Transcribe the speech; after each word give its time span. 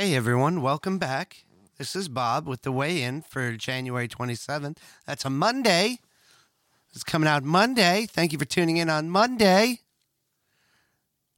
Hey 0.00 0.14
everyone, 0.14 0.62
welcome 0.62 0.98
back. 0.98 1.42
This 1.76 1.96
is 1.96 2.08
Bob 2.08 2.46
with 2.46 2.62
the 2.62 2.70
weigh 2.70 3.02
in 3.02 3.20
for 3.20 3.56
January 3.56 4.06
27th. 4.06 4.76
That's 5.08 5.24
a 5.24 5.28
Monday. 5.28 5.98
It's 6.94 7.02
coming 7.02 7.28
out 7.28 7.42
Monday. 7.42 8.06
Thank 8.08 8.32
you 8.32 8.38
for 8.38 8.44
tuning 8.44 8.76
in 8.76 8.88
on 8.90 9.10
Monday. 9.10 9.80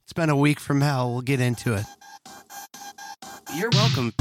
It's 0.03 0.13
been 0.13 0.29
a 0.29 0.37
week 0.37 0.59
from 0.59 0.81
hell. 0.81 1.11
We'll 1.11 1.21
get 1.21 1.41
into 1.41 1.73
it. 1.73 1.85
You're 3.55 3.71
welcome. 3.71 4.13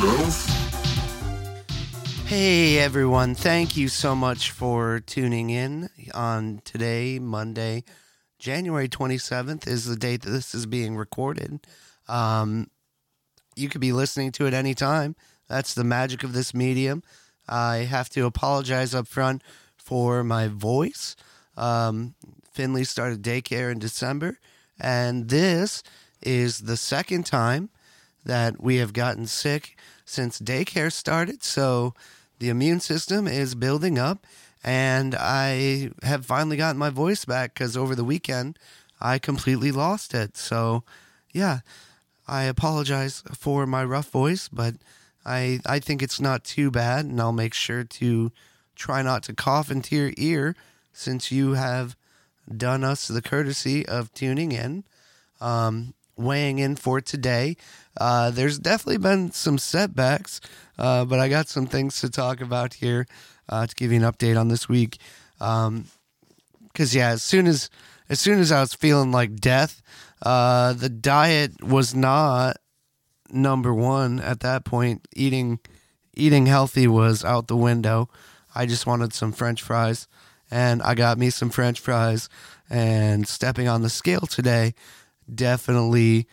Future 0.00 0.30
self. 0.30 0.66
Hey 2.26 2.78
everyone, 2.78 3.34
thank 3.34 3.76
you 3.76 3.88
so 3.88 4.14
much 4.14 4.50
for 4.50 5.00
tuning 5.00 5.50
in 5.50 5.90
on 6.14 6.62
today, 6.64 7.18
Monday, 7.18 7.84
January 8.38 8.88
27th 8.88 9.66
is 9.66 9.84
the 9.84 9.96
date 9.96 10.22
that 10.22 10.30
this 10.30 10.54
is 10.54 10.66
being 10.66 10.96
recorded. 10.96 11.60
Um, 12.08 12.70
you 13.56 13.68
could 13.68 13.80
be 13.80 13.92
listening 13.92 14.32
to 14.32 14.46
it 14.46 14.54
anytime. 14.54 15.16
That's 15.48 15.74
the 15.74 15.84
magic 15.84 16.22
of 16.22 16.32
this 16.32 16.54
medium. 16.54 17.02
I 17.48 17.78
have 17.78 18.08
to 18.10 18.26
apologize 18.26 18.94
up 18.94 19.08
front 19.08 19.42
for 19.76 20.22
my 20.22 20.46
voice. 20.46 21.16
Um, 21.56 22.14
Finley 22.52 22.84
started 22.84 23.22
daycare 23.22 23.72
in 23.72 23.80
December, 23.80 24.38
and 24.78 25.28
this 25.28 25.82
is 26.22 26.60
the 26.60 26.76
second 26.76 27.26
time 27.26 27.70
that 28.24 28.60
we 28.62 28.76
have 28.76 28.92
gotten 28.92 29.26
sick 29.26 29.76
since 30.04 30.40
daycare 30.40 30.92
started. 30.92 31.42
So 31.42 31.94
the 32.38 32.48
immune 32.48 32.80
system 32.80 33.26
is 33.26 33.54
building 33.54 33.98
up, 33.98 34.26
and 34.64 35.14
I 35.14 35.90
have 36.02 36.26
finally 36.26 36.56
gotten 36.56 36.78
my 36.78 36.90
voice 36.90 37.24
back 37.24 37.54
because 37.54 37.76
over 37.76 37.94
the 37.94 38.04
weekend 38.04 38.58
I 39.00 39.18
completely 39.18 39.72
lost 39.72 40.14
it. 40.14 40.36
So, 40.36 40.84
yeah, 41.32 41.60
I 42.28 42.44
apologize 42.44 43.22
for 43.32 43.66
my 43.66 43.84
rough 43.84 44.10
voice, 44.10 44.48
but 44.48 44.74
I 45.24 45.60
I 45.66 45.78
think 45.78 46.02
it's 46.02 46.20
not 46.20 46.44
too 46.44 46.70
bad, 46.70 47.06
and 47.06 47.20
I'll 47.20 47.32
make 47.32 47.54
sure 47.54 47.84
to 47.84 48.32
try 48.74 49.02
not 49.02 49.22
to 49.24 49.34
cough 49.34 49.70
into 49.70 49.96
your 49.96 50.12
ear 50.16 50.56
since 50.92 51.30
you 51.30 51.52
have 51.52 51.96
done 52.56 52.84
us 52.84 53.08
the 53.08 53.22
courtesy 53.22 53.86
of 53.86 54.12
tuning 54.12 54.52
in. 54.52 54.84
Um, 55.40 55.94
weighing 56.16 56.58
in 56.58 56.76
for 56.76 57.00
today. 57.00 57.56
Uh, 57.96 58.30
there's 58.30 58.58
definitely 58.58 58.98
been 58.98 59.30
some 59.32 59.58
setbacks, 59.58 60.40
uh, 60.78 61.04
but 61.04 61.18
I 61.18 61.28
got 61.28 61.48
some 61.48 61.66
things 61.66 62.00
to 62.00 62.10
talk 62.10 62.40
about 62.40 62.74
here 62.74 63.06
uh, 63.48 63.66
to 63.66 63.74
give 63.74 63.92
you 63.92 63.98
an 64.04 64.10
update 64.10 64.38
on 64.38 64.48
this 64.48 64.68
week. 64.68 64.98
Um, 65.40 65.86
Cause 66.72 66.94
yeah, 66.94 67.10
as 67.10 67.22
soon 67.22 67.46
as 67.46 67.68
as 68.08 68.20
soon 68.20 68.38
as 68.38 68.52
I 68.52 68.60
was 68.60 68.74
feeling 68.74 69.10
like 69.12 69.36
death, 69.36 69.82
uh, 70.22 70.72
the 70.72 70.88
diet 70.88 71.62
was 71.62 71.94
not 71.94 72.58
number 73.30 73.74
one 73.74 74.20
at 74.20 74.40
that 74.40 74.64
point. 74.64 75.06
Eating 75.14 75.58
eating 76.14 76.46
healthy 76.46 76.86
was 76.86 77.24
out 77.24 77.48
the 77.48 77.56
window. 77.56 78.08
I 78.54 78.66
just 78.66 78.86
wanted 78.86 79.12
some 79.12 79.32
French 79.32 79.62
fries, 79.62 80.06
and 80.50 80.80
I 80.82 80.94
got 80.94 81.18
me 81.18 81.30
some 81.30 81.50
French 81.50 81.80
fries. 81.80 82.28
And 82.72 83.26
stepping 83.26 83.66
on 83.66 83.82
the 83.82 83.90
scale 83.90 84.20
today 84.20 84.74
definitely 85.34 86.26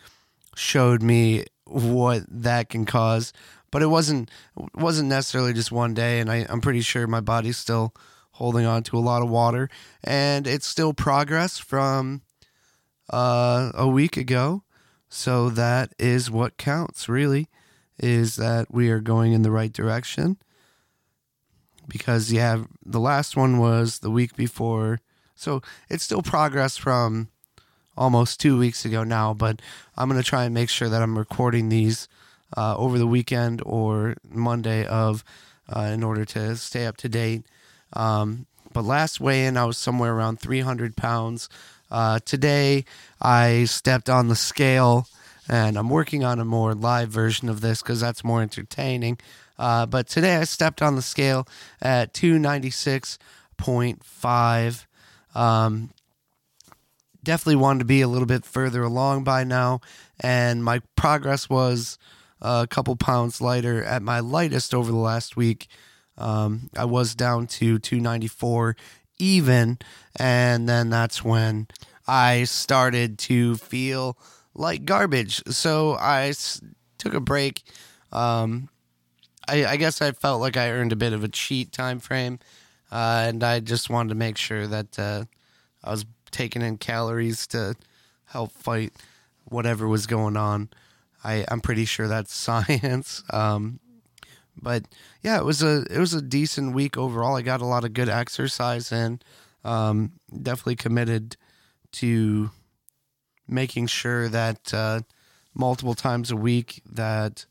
showed 0.54 1.02
me 1.02 1.44
what 1.64 2.22
that 2.28 2.68
can 2.68 2.84
cause. 2.84 3.32
But 3.70 3.82
it 3.82 3.86
wasn't 3.86 4.30
wasn't 4.74 5.10
necessarily 5.10 5.52
just 5.52 5.70
one 5.70 5.94
day, 5.94 6.20
and 6.20 6.30
I, 6.30 6.46
I'm 6.48 6.60
pretty 6.60 6.80
sure 6.80 7.06
my 7.06 7.20
body's 7.20 7.58
still 7.58 7.94
holding 8.32 8.64
on 8.64 8.82
to 8.84 8.96
a 8.96 9.00
lot 9.00 9.22
of 9.22 9.28
water, 9.28 9.68
and 10.02 10.46
it's 10.46 10.66
still 10.66 10.94
progress 10.94 11.58
from 11.58 12.22
uh, 13.10 13.70
a 13.74 13.86
week 13.86 14.16
ago. 14.16 14.62
So 15.10 15.50
that 15.50 15.92
is 15.98 16.30
what 16.30 16.56
counts, 16.56 17.08
really, 17.08 17.48
is 17.98 18.36
that 18.36 18.72
we 18.72 18.90
are 18.90 19.00
going 19.00 19.32
in 19.32 19.42
the 19.42 19.50
right 19.50 19.72
direction. 19.72 20.38
Because 21.86 22.32
yeah, 22.32 22.64
the 22.84 23.00
last 23.00 23.36
one 23.36 23.58
was 23.58 24.00
the 24.00 24.10
week 24.10 24.36
before, 24.36 25.00
so 25.34 25.62
it's 25.88 26.04
still 26.04 26.22
progress 26.22 26.76
from 26.76 27.28
almost 27.98 28.40
two 28.40 28.58
weeks 28.58 28.84
ago 28.84 29.04
now, 29.04 29.34
but 29.34 29.60
I'm 29.96 30.08
going 30.08 30.22
to 30.22 30.26
try 30.26 30.44
and 30.44 30.54
make 30.54 30.70
sure 30.70 30.88
that 30.88 31.02
I'm 31.02 31.18
recording 31.18 31.68
these 31.68 32.08
uh, 32.56 32.76
over 32.76 32.96
the 32.96 33.06
weekend 33.06 33.60
or 33.66 34.16
Monday 34.30 34.86
of 34.86 35.24
uh, 35.68 35.90
in 35.92 36.02
order 36.02 36.24
to 36.24 36.56
stay 36.56 36.86
up 36.86 36.96
to 36.98 37.08
date. 37.08 37.44
Um, 37.92 38.46
but 38.72 38.84
last 38.84 39.20
weigh 39.20 39.46
in, 39.46 39.56
I 39.56 39.64
was 39.64 39.76
somewhere 39.76 40.14
around 40.14 40.38
300 40.40 40.96
pounds. 40.96 41.48
Uh, 41.90 42.20
today, 42.24 42.84
I 43.20 43.64
stepped 43.64 44.08
on 44.08 44.28
the 44.28 44.36
scale 44.36 45.08
and 45.48 45.76
I'm 45.76 45.90
working 45.90 46.22
on 46.22 46.38
a 46.38 46.44
more 46.44 46.74
live 46.74 47.08
version 47.08 47.48
of 47.48 47.60
this 47.60 47.82
because 47.82 48.00
that's 48.00 48.22
more 48.22 48.42
entertaining. 48.42 49.18
Uh, 49.58 49.86
but 49.86 50.06
today, 50.06 50.36
I 50.36 50.44
stepped 50.44 50.82
on 50.82 50.94
the 50.94 51.02
scale 51.02 51.48
at 51.82 52.14
296.5. 52.14 54.84
Um, 55.34 55.90
definitely 57.22 57.56
wanted 57.56 57.80
to 57.80 57.84
be 57.84 58.00
a 58.00 58.08
little 58.08 58.26
bit 58.26 58.44
further 58.44 58.82
along 58.82 59.24
by 59.24 59.44
now, 59.44 59.80
and 60.20 60.64
my 60.64 60.80
progress 60.96 61.48
was 61.48 61.98
a 62.40 62.66
couple 62.68 62.94
pounds 62.96 63.40
lighter 63.40 63.82
at 63.82 64.02
my 64.02 64.20
lightest 64.20 64.74
over 64.74 64.90
the 64.90 64.96
last 64.98 65.36
week. 65.36 65.66
Um, 66.16 66.70
I 66.76 66.84
was 66.84 67.14
down 67.14 67.46
to 67.48 67.78
294 67.78 68.76
even, 69.18 69.78
and 70.16 70.68
then 70.68 70.90
that's 70.90 71.24
when 71.24 71.68
I 72.06 72.44
started 72.44 73.18
to 73.20 73.56
feel 73.56 74.16
like 74.54 74.84
garbage. 74.84 75.42
So 75.48 75.92
I 75.94 76.28
s- 76.28 76.60
took 76.98 77.14
a 77.14 77.20
break. 77.20 77.62
Um, 78.12 78.68
I, 79.48 79.64
I 79.66 79.76
guess 79.76 80.02
I 80.02 80.12
felt 80.12 80.40
like 80.40 80.56
I 80.56 80.70
earned 80.70 80.92
a 80.92 80.96
bit 80.96 81.12
of 81.12 81.24
a 81.24 81.28
cheat 81.28 81.72
time 81.72 82.00
frame, 82.00 82.38
uh, 82.92 83.24
and 83.28 83.42
I 83.42 83.60
just 83.60 83.90
wanted 83.90 84.10
to 84.10 84.14
make 84.14 84.36
sure 84.36 84.66
that 84.66 84.98
uh, 84.98 85.24
I 85.84 85.90
was 85.90 86.04
taking 86.30 86.62
in 86.62 86.78
calories 86.78 87.46
to 87.48 87.74
help 88.26 88.52
fight 88.52 88.92
whatever 89.44 89.88
was 89.88 90.06
going 90.06 90.36
on. 90.36 90.68
I, 91.24 91.44
I'm 91.48 91.60
pretty 91.60 91.84
sure 91.84 92.08
that's 92.08 92.34
science. 92.34 93.22
Um, 93.30 93.80
but 94.60 94.84
yeah, 95.22 95.38
it 95.38 95.44
was 95.44 95.62
a 95.62 95.84
it 95.90 95.98
was 95.98 96.14
a 96.14 96.22
decent 96.22 96.74
week 96.74 96.96
overall. 96.96 97.36
I 97.36 97.42
got 97.42 97.60
a 97.60 97.66
lot 97.66 97.84
of 97.84 97.92
good 97.92 98.08
exercise 98.08 98.90
in. 98.92 99.20
Um, 99.64 100.12
definitely 100.30 100.76
committed 100.76 101.36
to 101.92 102.50
making 103.46 103.86
sure 103.86 104.28
that 104.28 104.72
uh, 104.74 105.00
multiple 105.54 105.94
times 105.94 106.30
a 106.30 106.36
week 106.36 106.82
that 106.90 107.46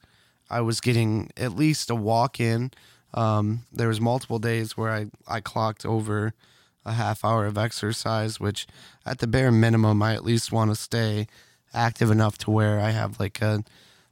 I 0.49 0.61
was 0.61 0.79
getting 0.79 1.31
at 1.35 1.55
least 1.55 1.89
a 1.89 1.95
walk 1.95 2.39
in. 2.39 2.71
Um, 3.13 3.63
there 3.71 3.87
was 3.87 3.99
multiple 3.99 4.39
days 4.39 4.77
where 4.77 4.91
I, 4.91 5.07
I 5.27 5.39
clocked 5.39 5.85
over 5.85 6.33
a 6.87 6.93
half 6.93 7.23
hour 7.23 7.45
of 7.45 7.57
exercise, 7.57 8.39
which 8.39 8.65
at 9.05 9.19
the 9.19 9.27
bare 9.27 9.51
minimum, 9.51 10.01
I 10.01 10.13
at 10.13 10.23
least 10.23 10.51
want 10.51 10.71
to 10.71 10.75
stay 10.75 11.27
active 11.73 12.09
enough 12.09 12.37
to 12.39 12.51
where 12.51 12.79
I 12.79 12.91
have 12.91 13.19
like 13.19 13.41
a 13.41 13.63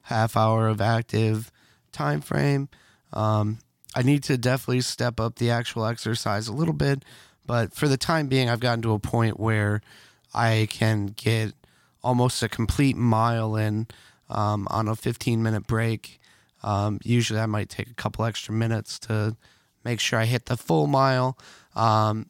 half 0.03 0.37
hour 0.37 0.67
of 0.67 0.81
active 0.81 1.51
time 1.91 2.21
frame. 2.21 2.69
Um, 3.13 3.59
I 3.95 4.01
need 4.01 4.23
to 4.23 4.37
definitely 4.37 4.81
step 4.81 5.19
up 5.19 5.37
the 5.37 5.49
actual 5.49 5.85
exercise 5.85 6.47
a 6.47 6.53
little 6.53 6.73
bit, 6.73 7.03
but 7.45 7.73
for 7.73 7.87
the 7.87 7.97
time 7.97 8.27
being, 8.27 8.49
I've 8.49 8.59
gotten 8.59 8.81
to 8.83 8.93
a 8.93 8.99
point 8.99 9.39
where 9.39 9.81
I 10.33 10.67
can 10.69 11.07
get 11.07 11.53
almost 12.03 12.43
a 12.43 12.49
complete 12.49 12.97
mile 12.97 13.55
in 13.55 13.87
um, 14.29 14.67
on 14.69 14.87
a 14.87 14.95
15 14.95 15.41
minute 15.41 15.65
break. 15.65 16.19
Um, 16.61 16.99
usually, 17.03 17.39
I 17.39 17.45
might 17.45 17.69
take 17.69 17.89
a 17.89 17.93
couple 17.93 18.25
extra 18.25 18.53
minutes 18.53 18.99
to 18.99 19.37
make 19.83 19.99
sure 19.99 20.19
I 20.19 20.25
hit 20.25 20.47
the 20.47 20.57
full 20.57 20.87
mile. 20.87 21.37
Um, 21.75 22.29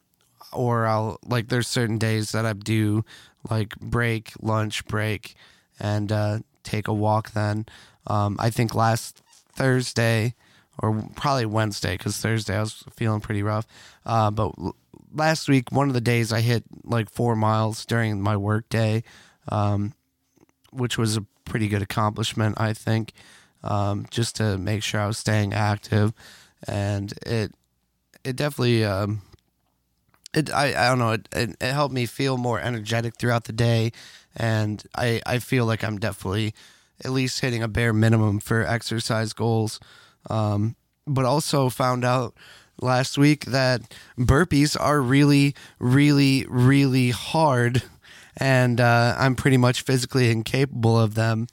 or 0.54 0.86
I'll 0.86 1.20
like 1.26 1.50
there's 1.50 1.68
certain 1.68 1.98
days 1.98 2.32
that 2.32 2.46
I 2.46 2.54
do 2.54 3.04
like 3.50 3.76
break, 3.80 4.34
lunch, 4.42 4.86
break, 4.86 5.36
and 5.80 6.12
uh, 6.12 6.40
take 6.64 6.88
a 6.88 6.94
walk. 6.94 7.32
Then 7.32 7.66
um, 8.08 8.38
I 8.40 8.50
think 8.50 8.74
last 8.76 9.22
Thursday 9.54 10.36
or 10.80 11.08
probably 11.16 11.46
Wednesday 11.46 11.98
because 11.98 12.18
Thursday 12.18 12.56
I 12.56 12.62
was 12.62 12.84
feeling 12.96 13.22
pretty 13.22 13.44
rough. 13.44 13.66
Uh, 14.06 14.32
but 14.32 14.54
l- 14.58 14.76
last 15.14 15.48
week, 15.48 15.72
one 15.72 15.88
of 15.88 15.94
the 15.94 16.02
days 16.02 16.34
I 16.34 16.42
hit 16.42 16.64
like 16.84 17.10
four 17.10 17.36
miles 17.36 17.86
during 17.86 18.22
my 18.22 18.36
work 18.38 18.68
day, 18.70 19.04
um, 19.50 19.94
which 20.72 20.98
was 20.98 21.18
a 21.18 21.26
pretty 21.46 21.68
good 21.68 21.82
accomplishment, 21.82 22.60
I 22.60 22.74
think, 22.74 23.14
um, 23.64 24.06
just 24.12 24.36
to 24.38 24.58
make 24.58 24.84
sure 24.84 25.00
I 25.02 25.08
was 25.08 25.18
staying 25.18 25.54
active, 25.54 26.14
and 26.68 27.14
it 27.26 27.54
it 28.24 28.36
definitely 28.36 28.84
um, 28.84 29.22
it 30.36 30.52
I, 30.52 30.68
I 30.70 30.90
don't 30.90 31.00
know 31.00 31.12
it, 31.12 31.28
it, 31.32 31.56
it 31.62 31.74
helped 31.74 31.94
me 31.94 32.06
feel 32.06 32.38
more 32.38 32.60
energetic 32.60 33.18
throughout 33.18 33.46
the 33.46 33.54
day. 33.54 33.92
And 34.36 34.84
I, 34.96 35.22
I 35.26 35.40
feel 35.40 35.66
like 35.66 35.84
I'm 35.84 35.98
definitely 35.98 36.54
at 37.04 37.12
least 37.12 37.40
hitting 37.40 37.64
a 37.64 37.68
bare 37.68 37.94
minimum 37.94 38.40
for 38.40 38.66
exercise 38.66 39.34
goals. 39.34 39.80
Um, 40.30 40.76
but 41.08 41.26
also 41.26 41.70
found 41.70 42.04
out 42.04 42.36
last 42.82 43.18
week 43.18 43.46
that 43.46 43.82
burpees 44.18 44.76
are 44.80 45.02
really 45.02 45.56
really 45.80 46.46
really 46.50 47.12
hard. 47.12 47.84
And 48.38 48.82
uh, 48.82 49.16
I'm 49.18 49.36
pretty 49.36 49.58
much 49.58 49.84
physically 49.84 50.30
incapable 50.30 51.00
of 51.00 51.16
them. 51.16 51.48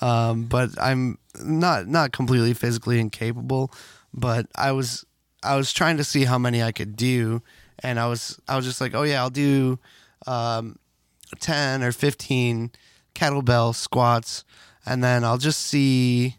Um, 0.00 0.44
but 0.44 0.70
I'm 0.80 1.18
not 1.42 1.88
not 1.88 2.12
completely 2.12 2.54
physically 2.54 3.00
incapable. 3.00 3.72
But 4.14 4.46
I 4.54 4.72
was 4.72 5.04
I 5.42 5.56
was 5.56 5.72
trying 5.72 5.96
to 5.96 6.04
see 6.04 6.24
how 6.24 6.38
many 6.38 6.62
I 6.62 6.72
could 6.72 6.96
do 6.96 7.42
and 7.82 7.98
I 7.98 8.06
was 8.06 8.40
I 8.48 8.56
was 8.56 8.64
just 8.64 8.80
like, 8.80 8.94
oh 8.94 9.02
yeah, 9.02 9.20
I'll 9.20 9.30
do 9.30 9.78
um, 10.26 10.78
ten 11.40 11.82
or 11.82 11.92
fifteen 11.92 12.70
kettlebell 13.14 13.74
squats, 13.74 14.44
and 14.86 15.02
then 15.02 15.24
I'll 15.24 15.38
just 15.38 15.60
see 15.60 16.36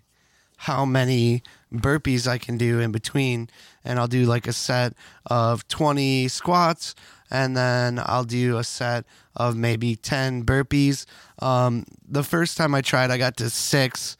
how 0.57 0.85
many 0.85 1.41
burpees 1.73 2.27
I 2.27 2.37
can 2.37 2.57
do 2.57 2.79
in 2.79 2.91
between, 2.91 3.49
and 3.83 3.99
I'll 3.99 4.07
do 4.07 4.25
like 4.25 4.47
a 4.47 4.53
set 4.53 4.93
of 5.25 5.67
twenty 5.67 6.27
squats, 6.27 6.95
and 7.29 7.55
then 7.55 8.01
I'll 8.03 8.23
do 8.23 8.57
a 8.57 8.63
set 8.63 9.05
of 9.35 9.55
maybe 9.55 9.95
ten 9.95 10.43
burpees. 10.43 11.05
Um, 11.39 11.85
the 12.07 12.23
first 12.23 12.57
time 12.57 12.75
I 12.75 12.81
tried, 12.81 13.11
I 13.11 13.17
got 13.17 13.37
to 13.37 13.49
six. 13.49 14.17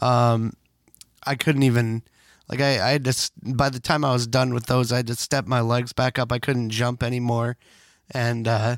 Um, 0.00 0.54
I 1.24 1.34
couldn't 1.34 1.62
even 1.64 2.02
like 2.52 2.60
I, 2.60 2.86
I 2.86 2.90
had 2.90 3.04
to 3.06 3.30
by 3.42 3.70
the 3.70 3.80
time 3.80 4.04
I 4.04 4.12
was 4.12 4.26
done 4.26 4.52
with 4.52 4.66
those, 4.66 4.92
I 4.92 4.96
had 4.98 5.06
to 5.06 5.14
step 5.14 5.46
my 5.46 5.62
legs 5.62 5.94
back 5.94 6.18
up. 6.18 6.30
I 6.30 6.38
couldn't 6.38 6.68
jump 6.68 7.02
anymore, 7.02 7.56
and 8.10 8.46
uh, 8.46 8.76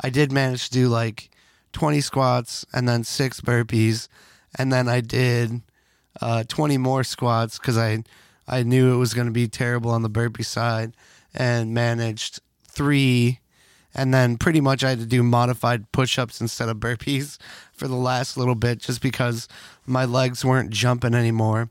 I 0.00 0.08
did 0.08 0.32
manage 0.32 0.64
to 0.64 0.72
do 0.72 0.88
like 0.88 1.28
twenty 1.74 2.00
squats 2.00 2.64
and 2.72 2.88
then 2.88 3.04
six 3.04 3.42
burpees, 3.42 4.08
and 4.58 4.72
then 4.72 4.88
I 4.88 5.02
did 5.02 5.60
uh, 6.22 6.44
twenty 6.48 6.78
more 6.78 7.04
squats 7.04 7.58
because 7.58 7.76
I 7.76 8.02
I 8.48 8.62
knew 8.62 8.94
it 8.94 8.96
was 8.96 9.12
going 9.12 9.26
to 9.26 9.32
be 9.32 9.46
terrible 9.46 9.90
on 9.90 10.00
the 10.00 10.08
burpee 10.08 10.42
side, 10.42 10.94
and 11.34 11.74
managed 11.74 12.40
three. 12.66 13.40
And 13.94 14.14
then 14.14 14.38
pretty 14.38 14.62
much 14.62 14.82
I 14.82 14.88
had 14.88 15.00
to 15.00 15.06
do 15.06 15.22
modified 15.22 15.92
push 15.92 16.18
ups 16.18 16.40
instead 16.40 16.70
of 16.70 16.78
burpees 16.78 17.36
for 17.74 17.86
the 17.88 17.94
last 17.94 18.38
little 18.38 18.54
bit 18.54 18.78
just 18.78 19.02
because 19.02 19.48
my 19.84 20.06
legs 20.06 20.46
weren't 20.46 20.70
jumping 20.70 21.12
anymore. 21.12 21.68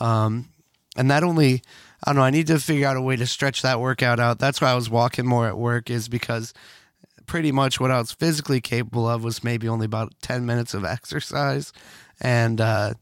Um, 0.00 0.48
and 0.96 1.10
that 1.10 1.22
only 1.22 1.62
I 2.04 2.10
don't 2.10 2.16
know. 2.16 2.22
I 2.22 2.30
need 2.30 2.46
to 2.48 2.58
figure 2.58 2.86
out 2.86 2.96
a 2.96 3.02
way 3.02 3.16
to 3.16 3.26
stretch 3.26 3.62
that 3.62 3.80
workout 3.80 4.20
out. 4.20 4.38
That's 4.38 4.60
why 4.60 4.70
I 4.70 4.74
was 4.74 4.90
walking 4.90 5.26
more 5.26 5.46
at 5.46 5.56
work, 5.56 5.90
is 5.90 6.08
because 6.08 6.52
pretty 7.26 7.52
much 7.52 7.80
what 7.80 7.90
I 7.90 7.98
was 7.98 8.12
physically 8.12 8.60
capable 8.60 9.08
of 9.08 9.24
was 9.24 9.42
maybe 9.42 9.68
only 9.68 9.86
about 9.86 10.12
ten 10.20 10.46
minutes 10.46 10.74
of 10.74 10.84
exercise, 10.96 11.72
and 12.20 12.60
uh, 12.60 12.94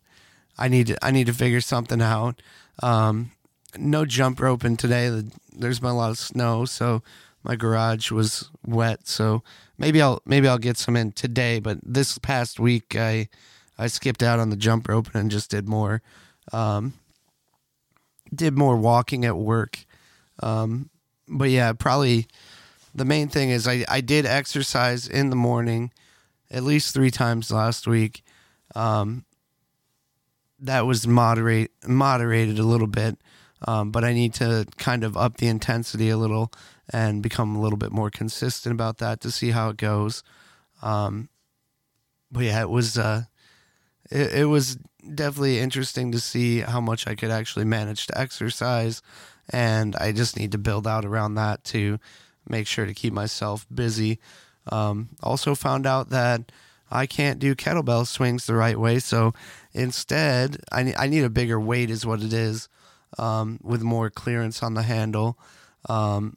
I 0.58 0.68
need 0.68 0.88
to 0.88 1.04
I 1.04 1.10
need 1.10 1.26
to 1.26 1.34
figure 1.34 1.60
something 1.60 2.00
out. 2.00 2.40
Um, 2.82 3.32
no 3.76 4.04
jump 4.04 4.40
roping 4.40 4.76
today. 4.76 5.22
There's 5.52 5.80
been 5.80 5.90
a 5.90 5.96
lot 5.96 6.10
of 6.10 6.18
snow, 6.18 6.64
so 6.64 7.02
my 7.42 7.56
garage 7.56 8.10
was 8.10 8.50
wet. 8.66 9.06
So 9.06 9.42
maybe 9.78 10.00
I'll 10.00 10.22
maybe 10.24 10.48
I'll 10.48 10.58
get 10.58 10.76
some 10.76 10.96
in 10.96 11.12
today. 11.12 11.58
But 11.60 11.78
this 11.82 12.18
past 12.18 12.60
week, 12.60 12.96
I 12.96 13.28
I 13.78 13.88
skipped 13.88 14.22
out 14.22 14.38
on 14.38 14.50
the 14.50 14.56
jump 14.56 14.88
rope 14.88 15.14
and 15.14 15.30
just 15.30 15.50
did 15.50 15.68
more. 15.68 16.02
Um, 16.52 16.94
did 18.36 18.56
more 18.56 18.76
walking 18.76 19.24
at 19.24 19.36
work. 19.36 19.84
Um, 20.42 20.90
but 21.28 21.50
yeah, 21.50 21.72
probably 21.72 22.26
the 22.94 23.04
main 23.04 23.28
thing 23.28 23.50
is 23.50 23.66
I, 23.66 23.84
I 23.88 24.00
did 24.00 24.26
exercise 24.26 25.08
in 25.08 25.30
the 25.30 25.36
morning 25.36 25.90
at 26.50 26.62
least 26.62 26.94
three 26.94 27.10
times 27.10 27.50
last 27.50 27.86
week. 27.86 28.22
Um, 28.74 29.24
that 30.60 30.86
was 30.86 31.06
moderate 31.06 31.72
moderated 31.86 32.58
a 32.58 32.62
little 32.62 32.86
bit, 32.86 33.18
um, 33.66 33.90
but 33.90 34.04
I 34.04 34.12
need 34.12 34.34
to 34.34 34.66
kind 34.78 35.04
of 35.04 35.16
up 35.16 35.36
the 35.36 35.48
intensity 35.48 36.08
a 36.10 36.16
little 36.16 36.52
and 36.90 37.22
become 37.22 37.56
a 37.56 37.60
little 37.60 37.76
bit 37.76 37.92
more 37.92 38.10
consistent 38.10 38.72
about 38.72 38.98
that 38.98 39.20
to 39.22 39.30
see 39.30 39.50
how 39.50 39.68
it 39.70 39.76
goes. 39.76 40.22
Um, 40.82 41.28
but 42.30 42.44
yeah, 42.44 42.60
it 42.60 42.70
was 42.70 42.96
uh, 42.96 43.24
it, 44.10 44.32
it 44.32 44.44
was 44.46 44.78
definitely 45.14 45.58
interesting 45.58 46.12
to 46.12 46.20
see 46.20 46.60
how 46.60 46.80
much 46.80 47.06
I 47.06 47.14
could 47.14 47.30
actually 47.30 47.64
manage 47.64 48.06
to 48.06 48.18
exercise. 48.18 49.02
And 49.50 49.94
I 49.96 50.12
just 50.12 50.38
need 50.38 50.52
to 50.52 50.58
build 50.58 50.86
out 50.86 51.04
around 51.04 51.34
that 51.34 51.64
to 51.64 51.98
make 52.48 52.66
sure 52.66 52.86
to 52.86 52.94
keep 52.94 53.12
myself 53.12 53.66
busy. 53.72 54.18
Um, 54.70 55.10
also, 55.22 55.54
found 55.54 55.86
out 55.86 56.10
that 56.10 56.50
I 56.90 57.06
can't 57.06 57.38
do 57.38 57.54
kettlebell 57.54 58.06
swings 58.06 58.46
the 58.46 58.54
right 58.54 58.78
way. 58.78 58.98
So 58.98 59.34
instead, 59.72 60.58
I, 60.72 60.94
I 60.96 61.08
need 61.08 61.24
a 61.24 61.30
bigger 61.30 61.60
weight, 61.60 61.90
is 61.90 62.06
what 62.06 62.22
it 62.22 62.32
is, 62.32 62.68
um, 63.18 63.58
with 63.62 63.82
more 63.82 64.10
clearance 64.10 64.62
on 64.62 64.74
the 64.74 64.82
handle 64.82 65.38
um, 65.88 66.36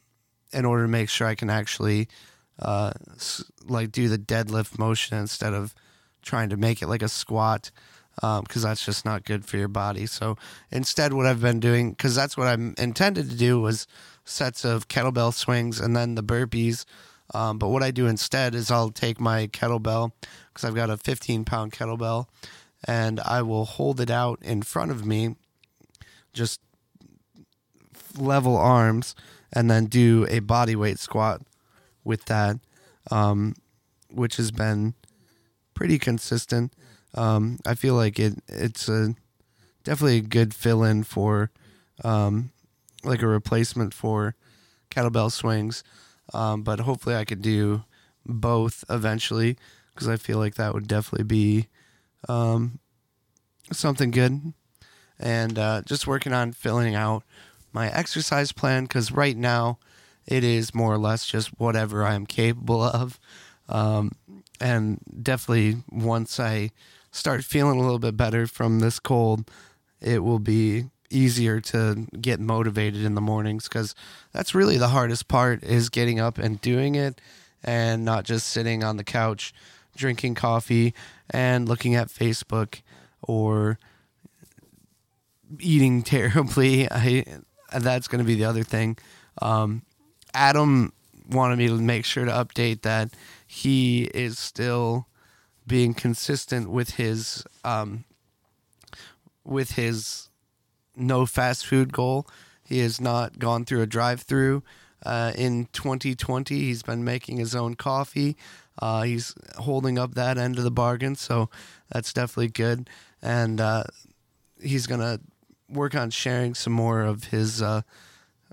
in 0.52 0.66
order 0.66 0.84
to 0.84 0.90
make 0.90 1.10
sure 1.10 1.28
I 1.28 1.36
can 1.36 1.50
actually 1.50 2.08
uh, 2.60 2.92
like 3.66 3.92
do 3.92 4.10
the 4.10 4.18
deadlift 4.18 4.78
motion 4.80 5.18
instead 5.18 5.54
of 5.54 5.74
trying 6.22 6.50
to 6.50 6.58
make 6.58 6.82
it 6.82 6.88
like 6.88 7.04
a 7.04 7.10
squat 7.10 7.72
because 8.18 8.66
um, 8.66 8.70
that's 8.70 8.86
just 8.86 9.06
not 9.06 9.26
good 9.26 9.46
for 9.46 9.58
your 9.58 9.68
body. 9.68 10.06
So 10.06 10.38
instead, 10.72 11.14
what 11.14 11.26
I've 11.26 11.42
been 11.42 11.60
doing, 11.60 11.92
because 11.92 12.16
that's 12.16 12.36
what 12.36 12.48
I'm 12.48 12.74
intended 12.78 13.30
to 13.30 13.36
do, 13.36 13.62
was 13.62 13.88
sets 14.26 14.66
of 14.66 14.88
kettlebell 14.88 15.34
swings 15.34 15.80
and 15.80 15.96
then 15.96 16.16
the 16.16 16.24
burpees. 16.24 16.86
Um, 17.34 17.58
but 17.58 17.70
what 17.70 17.84
I 17.84 17.92
do 17.92 18.08
instead 18.08 18.56
is 18.56 18.72
I'll 18.72 18.90
take 18.90 19.20
my 19.20 19.48
kettlebell 19.48 20.12
because 20.54 20.64
I've 20.64 20.76
got 20.76 20.90
a 20.90 20.98
15 20.98 21.46
pound 21.46 21.74
kettlebell 21.74 22.28
and 22.86 23.20
I 23.20 23.42
will 23.42 23.66
hold 23.66 24.00
it 24.00 24.10
out 24.10 24.40
in 24.42 24.62
front 24.62 24.92
of 24.92 25.06
me, 25.06 25.36
just 26.34 26.60
level 28.18 28.58
arms, 28.58 29.16
and 29.54 29.70
then 29.70 29.86
do 29.86 30.26
a 30.30 30.40
body 30.40 30.76
weight 30.76 31.00
squat 31.00 31.42
with 32.04 32.26
that, 32.26 32.58
um, 33.12 33.56
which 34.10 34.38
has 34.38 34.52
been 34.52 34.94
pretty 35.74 36.00
consistent. 36.00 36.74
Um, 37.18 37.60
I 37.66 37.74
feel 37.74 37.96
like 37.96 38.20
it 38.20 38.36
it's 38.48 38.88
a 38.88 39.16
definitely 39.84 40.18
a 40.18 40.22
good 40.22 40.54
fill 40.54 40.84
in 40.84 41.04
for 41.04 41.50
um, 42.04 42.52
like 43.04 43.22
a 43.22 43.28
replacement 43.28 43.94
for 43.94 44.36
kettlebell 44.92 45.32
swings. 45.32 45.84
Um, 46.34 46.62
but 46.62 46.82
hopefully 46.82 47.16
I 47.16 47.26
could 47.26 47.42
do 47.42 47.84
both 48.26 48.84
eventually 48.90 49.58
because 49.94 50.08
I 50.08 50.18
feel 50.18 50.38
like 50.38 50.56
that 50.56 50.74
would 50.74 50.88
definitely 50.88 51.26
be 51.26 51.68
um, 52.30 52.80
something 53.72 54.12
good. 54.12 54.54
And 55.20 55.58
uh, 55.58 55.82
just 55.86 56.06
working 56.06 56.34
on 56.34 56.52
filling 56.52 56.94
out 56.94 57.24
my 57.74 57.90
exercise 57.90 58.52
plan 58.52 58.84
because 58.84 59.12
right 59.12 59.36
now 59.36 59.80
it 60.28 60.44
is 60.44 60.76
more 60.76 60.94
or 60.94 60.98
less 61.00 61.26
just 61.26 61.48
whatever 61.60 62.04
I 62.04 62.14
am 62.14 62.28
capable 62.28 62.84
of. 62.84 63.20
Um, 63.68 64.12
and 64.60 65.00
definitely 65.24 65.78
once 65.90 66.40
I 66.40 66.72
start 67.12 67.44
feeling 67.44 67.80
a 67.80 67.82
little 67.82 68.00
bit 68.00 68.18
better 68.18 68.48
from 68.48 68.80
this 68.80 69.00
cold, 69.00 69.50
it 70.02 70.24
will 70.24 70.40
be 70.40 70.86
easier 71.10 71.62
to 71.62 72.06
get 72.20 72.40
motivated 72.40 73.04
in 73.04 73.16
the 73.16 73.22
mornings 73.22 73.68
because 73.68 73.96
that's 74.34 74.54
really 74.54 74.78
the 74.78 74.90
hardest 74.90 75.28
part 75.28 75.64
is 75.64 75.90
getting 75.90 76.20
up 76.20 76.38
and 76.38 76.60
doing 76.62 76.96
it 76.96 77.22
and 77.64 78.04
not 78.04 78.26
just 78.26 78.48
sitting 78.48 78.84
on 78.84 78.98
the 78.98 79.04
couch 79.04 79.54
drinking 79.96 80.36
coffee 80.36 80.94
and 81.30 81.68
looking 81.68 81.96
at 81.96 82.08
Facebook 82.08 82.82
or 83.22 83.80
eating 85.60 86.02
terribly. 86.04 86.90
I 86.92 87.24
that's 87.80 88.08
going 88.08 88.20
to 88.20 88.28
be 88.28 88.36
the 88.36 88.46
other 88.46 88.64
thing. 88.64 88.98
Um, 89.42 89.84
Adam 90.34 90.94
wanted 91.30 91.58
me 91.58 91.68
to 91.68 91.74
make 91.74 92.06
sure 92.06 92.26
to 92.26 92.32
update 92.32 92.84
that 92.84 93.10
he 93.46 94.04
is 94.14 94.40
still 94.40 95.07
being 95.68 95.94
consistent 95.94 96.70
with 96.70 96.92
his 96.96 97.44
um, 97.64 98.06
with 99.44 99.72
his 99.72 100.30
no 100.96 101.26
fast 101.26 101.66
food 101.66 101.94
goal. 101.94 102.28
He 102.64 102.80
has 102.80 103.00
not 103.00 103.40
gone 103.40 103.66
through 103.66 103.82
a 103.82 103.88
drive-through. 103.88 104.64
Uh, 105.06 105.32
in 105.36 105.68
2020, 105.72 106.56
he's 106.60 106.84
been 106.84 107.04
making 107.04 107.38
his 107.38 107.56
own 107.56 107.76
coffee. 107.76 108.36
Uh, 108.80 109.04
he's 109.04 109.34
holding 109.58 109.98
up 109.98 110.16
that 110.16 110.38
end 110.38 110.58
of 110.58 110.64
the 110.64 110.72
bargain, 110.72 111.16
so 111.16 111.50
that's 111.90 112.12
definitely 112.12 112.50
good. 112.50 112.90
And 113.22 113.62
uh, 113.62 113.84
he's 114.62 114.88
gonna 114.88 115.20
work 115.70 115.96
on 115.96 116.10
sharing 116.10 116.54
some 116.56 116.74
more 116.74 117.02
of 117.02 117.26
his 117.26 117.62
uh, 117.62 117.82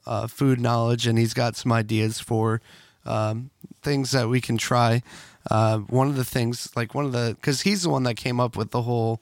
uh, 0.07 0.27
food 0.27 0.61
knowledge, 0.61 1.07
and 1.07 1.19
he's 1.19 1.35
got 1.35 1.57
some 1.57 1.73
ideas 1.73 2.21
for 2.21 2.61
um, 3.05 3.51
things 3.83 4.13
that 4.13 4.29
we 4.29 4.41
can 4.41 4.57
try. 4.57 5.03
Uh, 5.51 5.79
one 5.79 6.09
of 6.09 6.17
the 6.17 6.25
things, 6.25 6.71
like 6.75 6.95
one 6.95 7.05
of 7.05 7.13
the, 7.13 7.37
because 7.41 7.63
he's 7.63 7.83
the 7.83 7.91
one 7.91 8.03
that 8.05 8.15
came 8.15 8.41
up 8.41 8.57
with 8.57 8.71
the 8.71 8.83
whole 8.83 9.21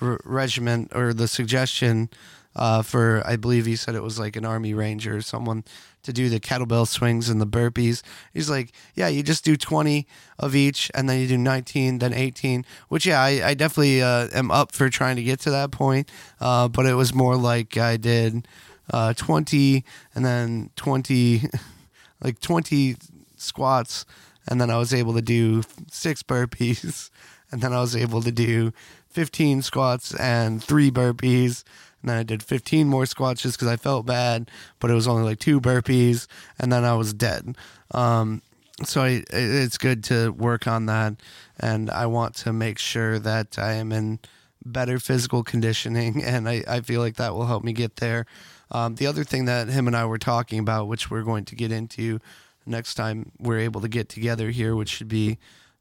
regiment 0.00 0.92
or 0.94 1.12
the 1.12 1.28
suggestion 1.28 2.08
uh, 2.54 2.82
for, 2.82 3.22
I 3.26 3.36
believe 3.36 3.66
he 3.66 3.76
said 3.76 3.94
it 3.94 4.02
was 4.02 4.18
like 4.18 4.36
an 4.36 4.44
army 4.44 4.74
ranger 4.74 5.16
or 5.16 5.22
someone 5.22 5.64
to 6.02 6.12
do 6.12 6.28
the 6.28 6.40
kettlebell 6.40 6.86
swings 6.86 7.28
and 7.28 7.40
the 7.40 7.46
burpees. 7.46 8.02
He's 8.34 8.50
like, 8.50 8.72
yeah, 8.94 9.08
you 9.08 9.22
just 9.22 9.44
do 9.44 9.56
20 9.56 10.06
of 10.38 10.54
each 10.54 10.90
and 10.94 11.08
then 11.08 11.20
you 11.20 11.28
do 11.28 11.38
19, 11.38 11.98
then 11.98 12.12
18, 12.12 12.64
which, 12.88 13.06
yeah, 13.06 13.20
I, 13.20 13.48
I 13.48 13.54
definitely 13.54 14.02
uh, 14.02 14.28
am 14.32 14.50
up 14.50 14.72
for 14.72 14.90
trying 14.90 15.16
to 15.16 15.22
get 15.22 15.40
to 15.40 15.50
that 15.50 15.70
point. 15.70 16.10
Uh, 16.40 16.68
but 16.68 16.86
it 16.86 16.94
was 16.94 17.14
more 17.14 17.36
like 17.36 17.76
I 17.76 17.96
did 17.96 18.46
uh, 18.92 19.14
20 19.14 19.84
and 20.14 20.24
then 20.24 20.70
20, 20.76 21.44
like 22.22 22.40
20 22.40 22.96
squats. 23.36 24.04
And 24.48 24.60
then 24.60 24.70
I 24.70 24.78
was 24.78 24.92
able 24.92 25.14
to 25.14 25.22
do 25.22 25.62
six 25.90 26.22
burpees. 26.22 27.10
And 27.52 27.60
then 27.60 27.74
I 27.74 27.80
was 27.82 27.94
able 27.94 28.22
to 28.22 28.32
do 28.32 28.72
15 29.10 29.60
squats 29.60 30.14
and 30.14 30.64
three 30.64 30.90
burpees. 30.90 31.64
And 32.00 32.08
then 32.08 32.16
I 32.16 32.22
did 32.22 32.42
15 32.42 32.88
more 32.88 33.04
squats 33.04 33.42
just 33.42 33.58
because 33.58 33.68
I 33.68 33.76
felt 33.76 34.06
bad, 34.06 34.50
but 34.80 34.90
it 34.90 34.94
was 34.94 35.06
only 35.06 35.22
like 35.22 35.38
two 35.38 35.60
burpees. 35.60 36.26
And 36.58 36.72
then 36.72 36.84
I 36.86 36.94
was 36.94 37.12
dead. 37.12 37.56
Um, 37.90 38.40
so 38.84 39.02
I, 39.02 39.22
it's 39.30 39.76
good 39.76 40.02
to 40.04 40.30
work 40.30 40.66
on 40.66 40.86
that. 40.86 41.16
And 41.60 41.90
I 41.90 42.06
want 42.06 42.34
to 42.36 42.54
make 42.54 42.78
sure 42.78 43.18
that 43.18 43.58
I 43.58 43.74
am 43.74 43.92
in 43.92 44.18
better 44.64 44.98
physical 44.98 45.42
conditioning. 45.42 46.24
And 46.32 46.48
I, 46.48 46.64
I 46.66 46.80
feel 46.80 47.00
like 47.00 47.16
that 47.16 47.34
will 47.34 47.46
help 47.46 47.64
me 47.64 47.72
get 47.72 47.96
there. 47.96 48.26
Um, 48.70 48.94
the 48.94 49.06
other 49.06 49.22
thing 49.22 49.44
that 49.44 49.68
him 49.68 49.86
and 49.86 49.94
I 49.94 50.06
were 50.06 50.18
talking 50.18 50.58
about, 50.58 50.88
which 50.88 51.10
we're 51.10 51.22
going 51.22 51.44
to 51.44 51.54
get 51.54 51.70
into 51.70 52.18
next 52.66 52.94
time 52.94 53.32
we're 53.38 53.58
able 53.58 53.80
to 53.80 53.88
get 53.88 54.08
together 54.08 54.50
here, 54.50 54.74
which 54.74 54.88
should 54.90 55.08
be 55.08 55.38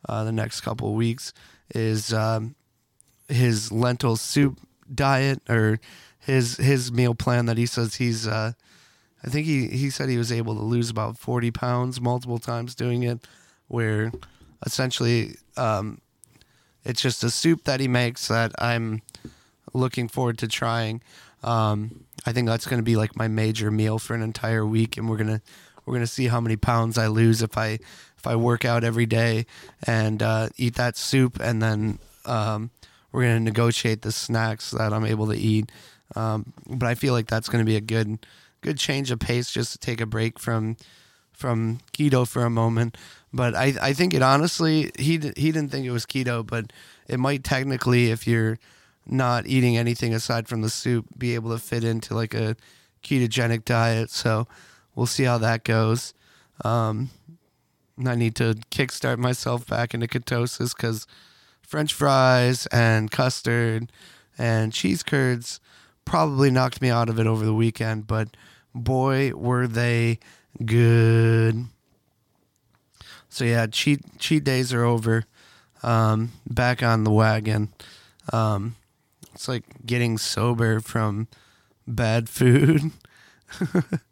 uh, 0.07 0.23
the 0.23 0.31
next 0.31 0.61
couple 0.61 0.89
of 0.89 0.95
weeks, 0.95 1.33
is 1.73 2.13
um, 2.13 2.55
his 3.27 3.71
lentil 3.71 4.15
soup 4.15 4.59
diet 4.93 5.41
or 5.49 5.79
his 6.19 6.57
his 6.57 6.91
meal 6.91 7.15
plan 7.15 7.45
that 7.45 7.57
he 7.57 7.65
says 7.65 7.95
he's 7.95 8.27
uh, 8.27 8.53
I 9.23 9.29
think 9.29 9.45
he, 9.45 9.67
he 9.67 9.89
said 9.89 10.09
he 10.09 10.17
was 10.17 10.31
able 10.31 10.55
to 10.55 10.61
lose 10.61 10.89
about 10.89 11.17
40 11.17 11.51
pounds 11.51 12.01
multiple 12.01 12.39
times 12.39 12.73
doing 12.73 13.03
it 13.03 13.27
where 13.67 14.11
essentially 14.65 15.35
um, 15.57 16.01
it's 16.83 17.01
just 17.01 17.23
a 17.23 17.29
soup 17.29 17.63
that 17.65 17.79
he 17.79 17.87
makes 17.87 18.27
that 18.27 18.51
I'm 18.59 19.01
looking 19.73 20.07
forward 20.07 20.37
to 20.39 20.47
trying. 20.47 21.01
Um, 21.43 22.05
I 22.25 22.33
think 22.33 22.47
that's 22.47 22.67
going 22.67 22.79
to 22.79 22.83
be 22.83 22.95
like 22.95 23.15
my 23.15 23.27
major 23.27 23.71
meal 23.71 23.99
for 23.99 24.15
an 24.15 24.21
entire 24.21 24.65
week 24.65 24.97
and 24.97 25.09
we're 25.09 25.17
going 25.17 25.39
to 25.39 25.41
we're 25.85 25.93
to 26.01 26.07
see 26.07 26.27
how 26.27 26.39
many 26.39 26.55
pounds 26.55 26.97
I 26.97 27.07
lose 27.07 27.41
if 27.41 27.57
I 27.57 27.79
if 28.17 28.27
I 28.27 28.35
work 28.35 28.65
out 28.65 28.83
every 28.83 29.05
day 29.05 29.45
and 29.87 30.21
uh, 30.21 30.49
eat 30.57 30.75
that 30.75 30.95
soup 30.95 31.39
and 31.39 31.61
then 31.61 31.97
um, 32.25 32.69
we're 33.11 33.23
to 33.39 33.39
negotiate 33.39 34.03
the 34.03 34.11
snacks 34.11 34.71
that 34.71 34.93
I'm 34.93 35.05
able 35.05 35.27
to 35.27 35.35
eat. 35.35 35.71
Um, 36.15 36.53
but 36.67 36.87
I 36.87 36.95
feel 36.95 37.13
like 37.13 37.27
that's 37.27 37.49
to 37.63 37.69
be 37.69 37.77
a 37.77 37.81
good 37.81 38.25
good 38.61 38.77
change 38.77 39.09
of 39.11 39.19
pace 39.19 39.51
just 39.51 39.71
to 39.71 39.77
take 39.79 40.01
a 40.01 40.05
break 40.05 40.39
from 40.39 40.77
from 41.33 41.79
keto 41.93 42.27
for 42.27 42.45
a 42.45 42.49
moment. 42.49 42.97
But 43.33 43.55
I 43.55 43.73
I 43.81 43.93
think 43.93 44.13
it 44.13 44.21
honestly 44.21 44.91
he 44.99 45.13
he 45.35 45.51
didn't 45.51 45.69
think 45.69 45.85
it 45.85 45.91
was 45.91 46.05
keto, 46.05 46.45
but 46.45 46.71
it 47.07 47.19
might 47.19 47.43
technically 47.43 48.11
if 48.11 48.27
you're 48.27 48.59
not 49.05 49.47
eating 49.47 49.77
anything 49.77 50.13
aside 50.13 50.47
from 50.47 50.61
the 50.61 50.69
soup 50.69 51.07
be 51.17 51.33
able 51.33 51.49
to 51.51 51.57
fit 51.57 51.83
into 51.83 52.13
like 52.13 52.33
a 52.33 52.55
ketogenic 53.03 53.65
diet. 53.65 54.11
So 54.11 54.47
we'll 54.95 55.05
see 55.05 55.23
how 55.23 55.37
that 55.39 55.63
goes. 55.63 56.13
Um, 56.63 57.09
I 58.05 58.15
need 58.15 58.35
to 58.35 58.55
kickstart 58.71 59.17
myself 59.17 59.67
back 59.67 59.93
into 59.93 60.07
ketosis 60.07 60.75
because 60.75 61.07
French 61.61 61.93
fries 61.93 62.67
and 62.67 63.11
custard 63.11 63.91
and 64.37 64.73
cheese 64.73 65.03
curds 65.03 65.59
probably 66.05 66.51
knocked 66.51 66.81
me 66.81 66.89
out 66.89 67.09
of 67.09 67.19
it 67.19 67.27
over 67.27 67.45
the 67.45 67.53
weekend, 67.53 68.07
but 68.07 68.35
boy, 68.73 69.31
were 69.33 69.67
they 69.67 70.19
good. 70.65 71.65
So 73.29 73.45
yeah, 73.45 73.67
cheat 73.67 74.19
cheat 74.19 74.43
days 74.43 74.73
are 74.73 74.83
over. 74.83 75.25
Um, 75.83 76.31
back 76.47 76.83
on 76.83 77.03
the 77.03 77.11
wagon. 77.11 77.73
Um, 78.31 78.75
it's 79.33 79.47
like 79.47 79.63
getting 79.85 80.17
sober 80.17 80.79
from 80.79 81.27
bad 81.87 82.29
food 82.29 82.91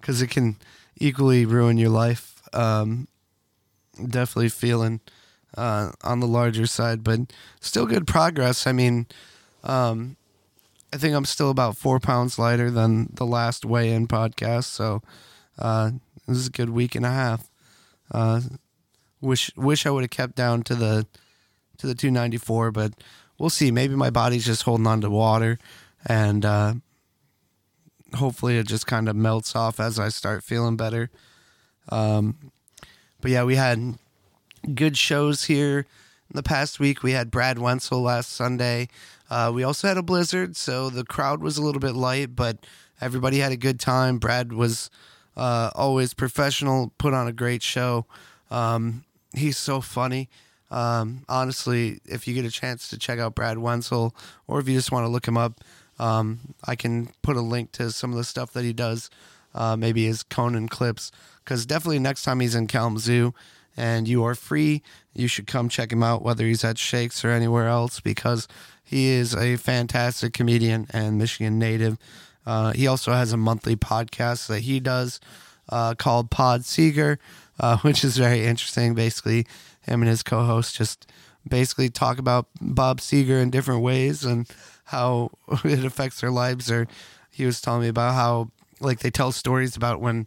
because 0.00 0.22
it 0.22 0.28
can 0.28 0.56
equally 0.98 1.44
ruin 1.44 1.76
your 1.76 1.90
life. 1.90 2.42
Um, 2.52 3.08
definitely 3.96 4.48
feeling 4.48 5.00
uh, 5.56 5.92
on 6.02 6.20
the 6.20 6.26
larger 6.26 6.66
side, 6.66 7.02
but 7.02 7.20
still 7.60 7.86
good 7.86 8.06
progress. 8.06 8.66
I 8.66 8.72
mean, 8.72 9.06
um, 9.64 10.16
I 10.92 10.98
think 10.98 11.14
I'm 11.14 11.24
still 11.24 11.50
about 11.50 11.76
four 11.76 11.98
pounds 11.98 12.38
lighter 12.38 12.70
than 12.70 13.10
the 13.12 13.26
last 13.26 13.64
weigh 13.64 13.92
in 13.92 14.06
podcast. 14.06 14.64
So 14.64 15.02
uh, 15.58 15.92
this 16.26 16.38
is 16.38 16.46
a 16.48 16.50
good 16.50 16.70
week 16.70 16.94
and 16.94 17.04
a 17.04 17.10
half. 17.10 17.50
Uh, 18.10 18.40
wish 19.20 19.50
wish 19.56 19.86
I 19.86 19.90
would 19.90 20.04
have 20.04 20.10
kept 20.10 20.36
down 20.36 20.62
to 20.62 20.74
the 20.74 21.06
to 21.78 21.86
the 21.86 21.94
294, 21.94 22.70
but 22.70 22.92
we'll 23.38 23.50
see. 23.50 23.70
Maybe 23.70 23.94
my 23.94 24.10
body's 24.10 24.46
just 24.46 24.62
holding 24.62 24.86
on 24.86 25.00
to 25.00 25.10
water, 25.10 25.58
and 26.06 26.44
uh, 26.44 26.74
hopefully 28.14 28.58
it 28.58 28.66
just 28.66 28.86
kind 28.86 29.08
of 29.08 29.16
melts 29.16 29.56
off 29.56 29.80
as 29.80 29.98
I 29.98 30.08
start 30.08 30.44
feeling 30.44 30.76
better. 30.76 31.10
Um, 31.88 32.52
but 33.20 33.30
yeah, 33.30 33.44
we 33.44 33.56
had 33.56 33.98
good 34.74 34.96
shows 34.96 35.44
here 35.44 35.86
in 36.30 36.36
the 36.36 36.42
past 36.42 36.80
week. 36.80 37.02
We 37.02 37.12
had 37.12 37.30
Brad 37.30 37.58
Wenzel 37.58 38.02
last 38.02 38.32
Sunday. 38.32 38.88
Uh, 39.28 39.50
we 39.54 39.62
also 39.62 39.88
had 39.88 39.96
a 39.96 40.02
blizzard, 40.02 40.56
so 40.56 40.90
the 40.90 41.04
crowd 41.04 41.42
was 41.42 41.58
a 41.58 41.62
little 41.62 41.80
bit 41.80 41.94
light, 41.94 42.36
but 42.36 42.58
everybody 43.00 43.38
had 43.38 43.52
a 43.52 43.56
good 43.56 43.80
time. 43.80 44.18
Brad 44.18 44.52
was 44.52 44.90
uh, 45.36 45.70
always 45.74 46.14
professional, 46.14 46.92
put 46.98 47.12
on 47.12 47.26
a 47.26 47.32
great 47.32 47.62
show. 47.62 48.06
Um, 48.50 49.04
he's 49.34 49.56
so 49.56 49.80
funny. 49.80 50.28
Um, 50.70 51.24
honestly, 51.28 52.00
if 52.04 52.26
you 52.26 52.34
get 52.34 52.44
a 52.44 52.50
chance 52.50 52.88
to 52.88 52.98
check 52.98 53.18
out 53.18 53.34
Brad 53.34 53.58
Wenzel, 53.58 54.14
or 54.46 54.60
if 54.60 54.68
you 54.68 54.74
just 54.74 54.92
want 54.92 55.04
to 55.04 55.08
look 55.08 55.26
him 55.26 55.36
up, 55.36 55.60
um, 55.98 56.54
I 56.64 56.76
can 56.76 57.10
put 57.22 57.36
a 57.36 57.40
link 57.40 57.72
to 57.72 57.90
some 57.90 58.10
of 58.10 58.16
the 58.16 58.24
stuff 58.24 58.52
that 58.52 58.64
he 58.64 58.72
does, 58.72 59.10
uh, 59.54 59.76
maybe 59.76 60.06
his 60.06 60.22
Conan 60.22 60.68
clips, 60.68 61.10
because 61.44 61.66
definitely 61.66 61.98
next 61.98 62.22
time 62.22 62.40
he's 62.40 62.54
in 62.54 62.66
Kalamazoo 62.66 63.32
and 63.76 64.08
you 64.08 64.24
are 64.24 64.34
free, 64.34 64.82
you 65.14 65.28
should 65.28 65.46
come 65.46 65.68
check 65.68 65.92
him 65.92 66.02
out, 66.02 66.22
whether 66.22 66.44
he's 66.44 66.64
at 66.64 66.78
Shakes 66.78 67.24
or 67.24 67.30
anywhere 67.30 67.68
else, 67.68 68.00
because 68.00 68.48
he 68.82 69.08
is 69.08 69.34
a 69.34 69.56
fantastic 69.56 70.32
comedian 70.32 70.86
and 70.90 71.18
Michigan 71.18 71.58
native. 71.58 71.98
Uh, 72.46 72.72
he 72.72 72.86
also 72.86 73.12
has 73.12 73.32
a 73.32 73.36
monthly 73.36 73.76
podcast 73.76 74.46
that 74.46 74.60
he 74.60 74.80
does 74.80 75.20
uh, 75.68 75.94
called 75.94 76.30
Pod 76.30 76.62
Seger, 76.62 77.18
uh, 77.58 77.78
which 77.82 78.04
is 78.04 78.16
very 78.16 78.44
interesting. 78.44 78.94
Basically, 78.94 79.46
him 79.82 80.02
and 80.02 80.08
his 80.08 80.22
co-host 80.22 80.76
just 80.76 81.10
basically 81.48 81.88
talk 81.88 82.18
about 82.18 82.46
Bob 82.60 83.00
Seger 83.00 83.40
in 83.42 83.50
different 83.50 83.82
ways 83.82 84.24
and 84.24 84.48
how 84.86 85.30
it 85.64 85.84
affects 85.84 86.20
their 86.20 86.30
lives. 86.30 86.70
Or 86.70 86.88
he 87.30 87.44
was 87.44 87.60
telling 87.60 87.82
me 87.82 87.88
about 87.88 88.14
how 88.14 88.50
like 88.80 89.00
they 89.00 89.10
tell 89.10 89.32
stories 89.32 89.76
about 89.76 90.00
when 90.00 90.26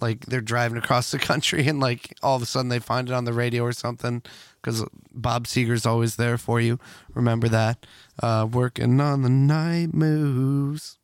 like 0.00 0.26
they're 0.26 0.40
driving 0.40 0.78
across 0.78 1.10
the 1.10 1.18
country 1.18 1.66
and 1.66 1.80
like 1.80 2.16
all 2.22 2.36
of 2.36 2.42
a 2.42 2.46
sudden 2.46 2.68
they 2.68 2.78
find 2.78 3.08
it 3.08 3.14
on 3.14 3.24
the 3.24 3.32
radio 3.32 3.62
or 3.62 3.72
something 3.72 4.22
because 4.60 4.84
Bob 5.12 5.46
Seger's 5.46 5.86
always 5.86 6.16
there 6.16 6.38
for 6.38 6.60
you. 6.60 6.78
Remember 7.14 7.48
that. 7.48 7.86
Uh, 8.22 8.46
working 8.50 9.00
on 9.00 9.22
the 9.22 9.30
night 9.30 9.94
moves. 9.94 10.98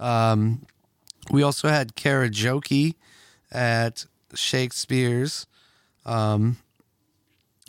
Um, 0.00 0.66
we 1.30 1.42
also 1.42 1.68
had 1.68 1.94
karaoke 1.94 2.94
at 3.52 4.06
Shakespeare's. 4.34 5.46
Um, 6.04 6.58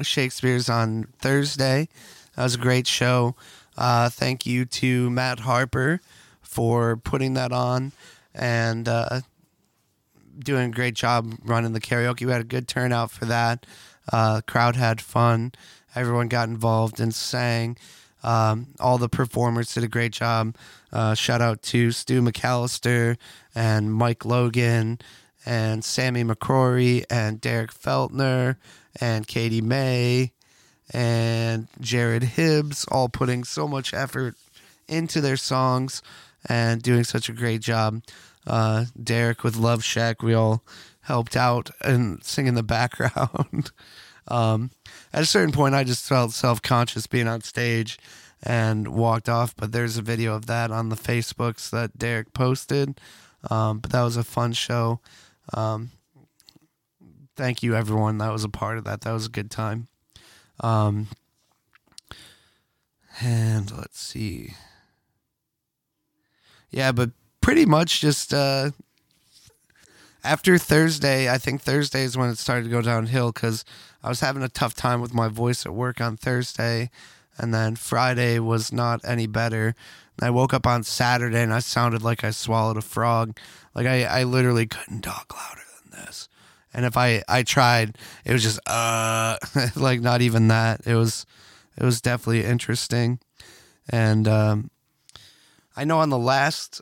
Shakespeare's 0.01 0.69
on 0.69 1.07
Thursday. 1.19 1.89
That 2.35 2.43
was 2.43 2.55
a 2.55 2.59
great 2.59 2.87
show. 2.87 3.35
Uh, 3.79 4.09
thank 4.09 4.45
you 4.45 4.65
to 4.65 5.09
Matt 5.09 5.39
Harper 5.39 6.01
for 6.41 6.97
putting 6.97 7.33
that 7.35 7.53
on 7.53 7.93
and 8.35 8.89
uh, 8.89 9.21
doing 10.37 10.69
a 10.69 10.73
great 10.73 10.95
job 10.95 11.33
running 11.45 11.71
the 11.71 11.79
karaoke. 11.79 12.25
We 12.25 12.31
had 12.33 12.41
a 12.41 12.43
good 12.43 12.67
turnout 12.67 13.09
for 13.09 13.23
that. 13.25 13.65
Uh, 14.11 14.41
crowd 14.45 14.75
had 14.75 14.99
fun. 14.99 15.53
Everyone 15.95 16.27
got 16.27 16.49
involved 16.49 16.99
and 16.99 17.15
sang. 17.15 17.77
Um, 18.21 18.67
all 18.81 18.97
the 18.97 19.07
performers 19.07 19.73
did 19.73 19.85
a 19.85 19.87
great 19.87 20.11
job. 20.11 20.57
Uh, 20.91 21.13
shout 21.15 21.41
out 21.41 21.61
to 21.63 21.93
Stu 21.93 22.21
McAllister 22.21 23.15
and 23.55 23.93
Mike 23.93 24.25
Logan 24.25 24.99
and 25.45 25.85
Sammy 25.85 26.25
McCrory 26.25 27.05
and 27.09 27.39
Derek 27.39 27.73
Feltner 27.73 28.57
and 28.99 29.25
Katie 29.25 29.61
May 29.61 30.33
and 30.91 31.67
Jared 31.79 32.23
Hibbs, 32.23 32.85
all 32.91 33.09
putting 33.09 33.43
so 33.43 33.67
much 33.67 33.93
effort 33.93 34.35
into 34.87 35.21
their 35.21 35.37
songs 35.37 36.01
and 36.47 36.81
doing 36.81 37.03
such 37.03 37.29
a 37.29 37.33
great 37.33 37.61
job. 37.61 38.01
Uh, 38.47 38.85
Derek 39.01 39.43
with 39.43 39.55
Love 39.55 39.83
Shack, 39.83 40.23
we 40.23 40.33
all 40.33 40.63
helped 41.01 41.35
out 41.35 41.69
and 41.81 42.23
sing 42.23 42.47
in 42.47 42.55
the 42.55 42.63
background. 42.77 43.71
um, 44.27 44.71
at 45.13 45.23
a 45.23 45.27
certain 45.27 45.51
point, 45.51 45.75
I 45.75 45.83
just 45.83 46.07
felt 46.07 46.31
self 46.31 46.61
conscious 46.61 47.07
being 47.07 47.27
on 47.27 47.41
stage 47.41 47.97
and 48.41 48.87
walked 48.87 49.29
off. 49.29 49.55
But 49.55 49.71
there's 49.71 49.97
a 49.97 50.01
video 50.01 50.35
of 50.35 50.47
that 50.47 50.71
on 50.71 50.89
the 50.89 50.95
Facebooks 50.95 51.69
that 51.71 51.97
Derek 51.97 52.33
posted. 52.33 52.99
Um, 53.49 53.79
but 53.79 53.91
that 53.91 54.03
was 54.03 54.17
a 54.17 54.23
fun 54.23 54.53
show. 54.53 54.99
Um, 55.53 55.91
thank 57.35 57.63
you, 57.63 57.75
everyone 57.75 58.17
that 58.17 58.31
was 58.31 58.43
a 58.43 58.49
part 58.49 58.77
of 58.77 58.83
that. 58.83 59.01
That 59.01 59.13
was 59.13 59.25
a 59.25 59.29
good 59.29 59.49
time. 59.49 59.87
Um, 60.59 61.07
and 63.21 63.71
let's 63.75 63.99
see. 63.99 64.53
Yeah, 66.71 66.91
but 66.91 67.11
pretty 67.41 67.65
much 67.65 68.01
just 68.01 68.33
uh, 68.33 68.71
after 70.23 70.57
Thursday, 70.57 71.29
I 71.29 71.37
think 71.37 71.61
Thursday 71.61 72.03
is 72.03 72.17
when 72.17 72.29
it 72.29 72.37
started 72.37 72.65
to 72.65 72.69
go 72.69 72.81
downhill 72.81 73.31
because 73.31 73.65
I 74.03 74.09
was 74.09 74.19
having 74.19 74.43
a 74.43 74.49
tough 74.49 74.73
time 74.73 75.01
with 75.01 75.13
my 75.13 75.27
voice 75.27 75.65
at 75.65 75.73
work 75.73 76.01
on 76.01 76.17
Thursday. 76.17 76.89
And 77.37 77.53
then 77.53 77.75
Friday 77.75 78.37
was 78.39 78.73
not 78.73 79.01
any 79.05 79.25
better. 79.25 79.73
I 80.21 80.29
woke 80.29 80.53
up 80.53 80.67
on 80.67 80.83
Saturday 80.83 81.41
and 81.41 81.53
I 81.53 81.59
sounded 81.59 82.03
like 82.03 82.23
I 82.23 82.31
swallowed 82.31 82.75
a 82.75 82.81
frog. 82.81 83.37
Like 83.73 83.87
I, 83.87 84.03
I 84.03 84.23
literally 84.23 84.67
couldn't 84.67 85.01
talk 85.01 85.33
louder 85.33 85.61
than 85.81 86.05
this. 86.05 86.27
And 86.73 86.85
if 86.85 86.97
I, 86.97 87.23
I 87.27 87.43
tried, 87.43 87.97
it 88.25 88.33
was 88.33 88.43
just 88.43 88.59
uh 88.67 89.37
like 89.75 90.01
not 90.01 90.21
even 90.21 90.47
that. 90.49 90.81
It 90.85 90.95
was 90.95 91.25
it 91.77 91.83
was 91.83 92.01
definitely 92.01 92.43
interesting. 92.43 93.19
And 93.89 94.27
um, 94.27 94.69
I 95.75 95.83
know 95.85 95.99
on 95.99 96.09
the 96.09 96.17
last 96.17 96.81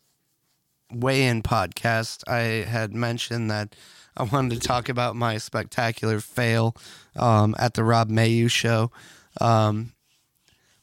weigh 0.91 1.27
in 1.27 1.43
podcast, 1.43 2.27
I 2.27 2.65
had 2.67 2.93
mentioned 2.93 3.49
that 3.51 3.75
I 4.17 4.23
wanted 4.23 4.59
to 4.59 4.67
talk 4.67 4.89
about 4.89 5.15
my 5.15 5.37
spectacular 5.37 6.19
fail 6.19 6.75
um, 7.15 7.55
at 7.59 7.75
the 7.75 7.83
Rob 7.83 8.09
Mayu 8.09 8.49
show. 8.49 8.91
Um, 9.39 9.93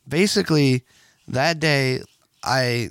basically, 0.06 0.84
that 1.26 1.58
day, 1.58 2.02
I 2.42 2.90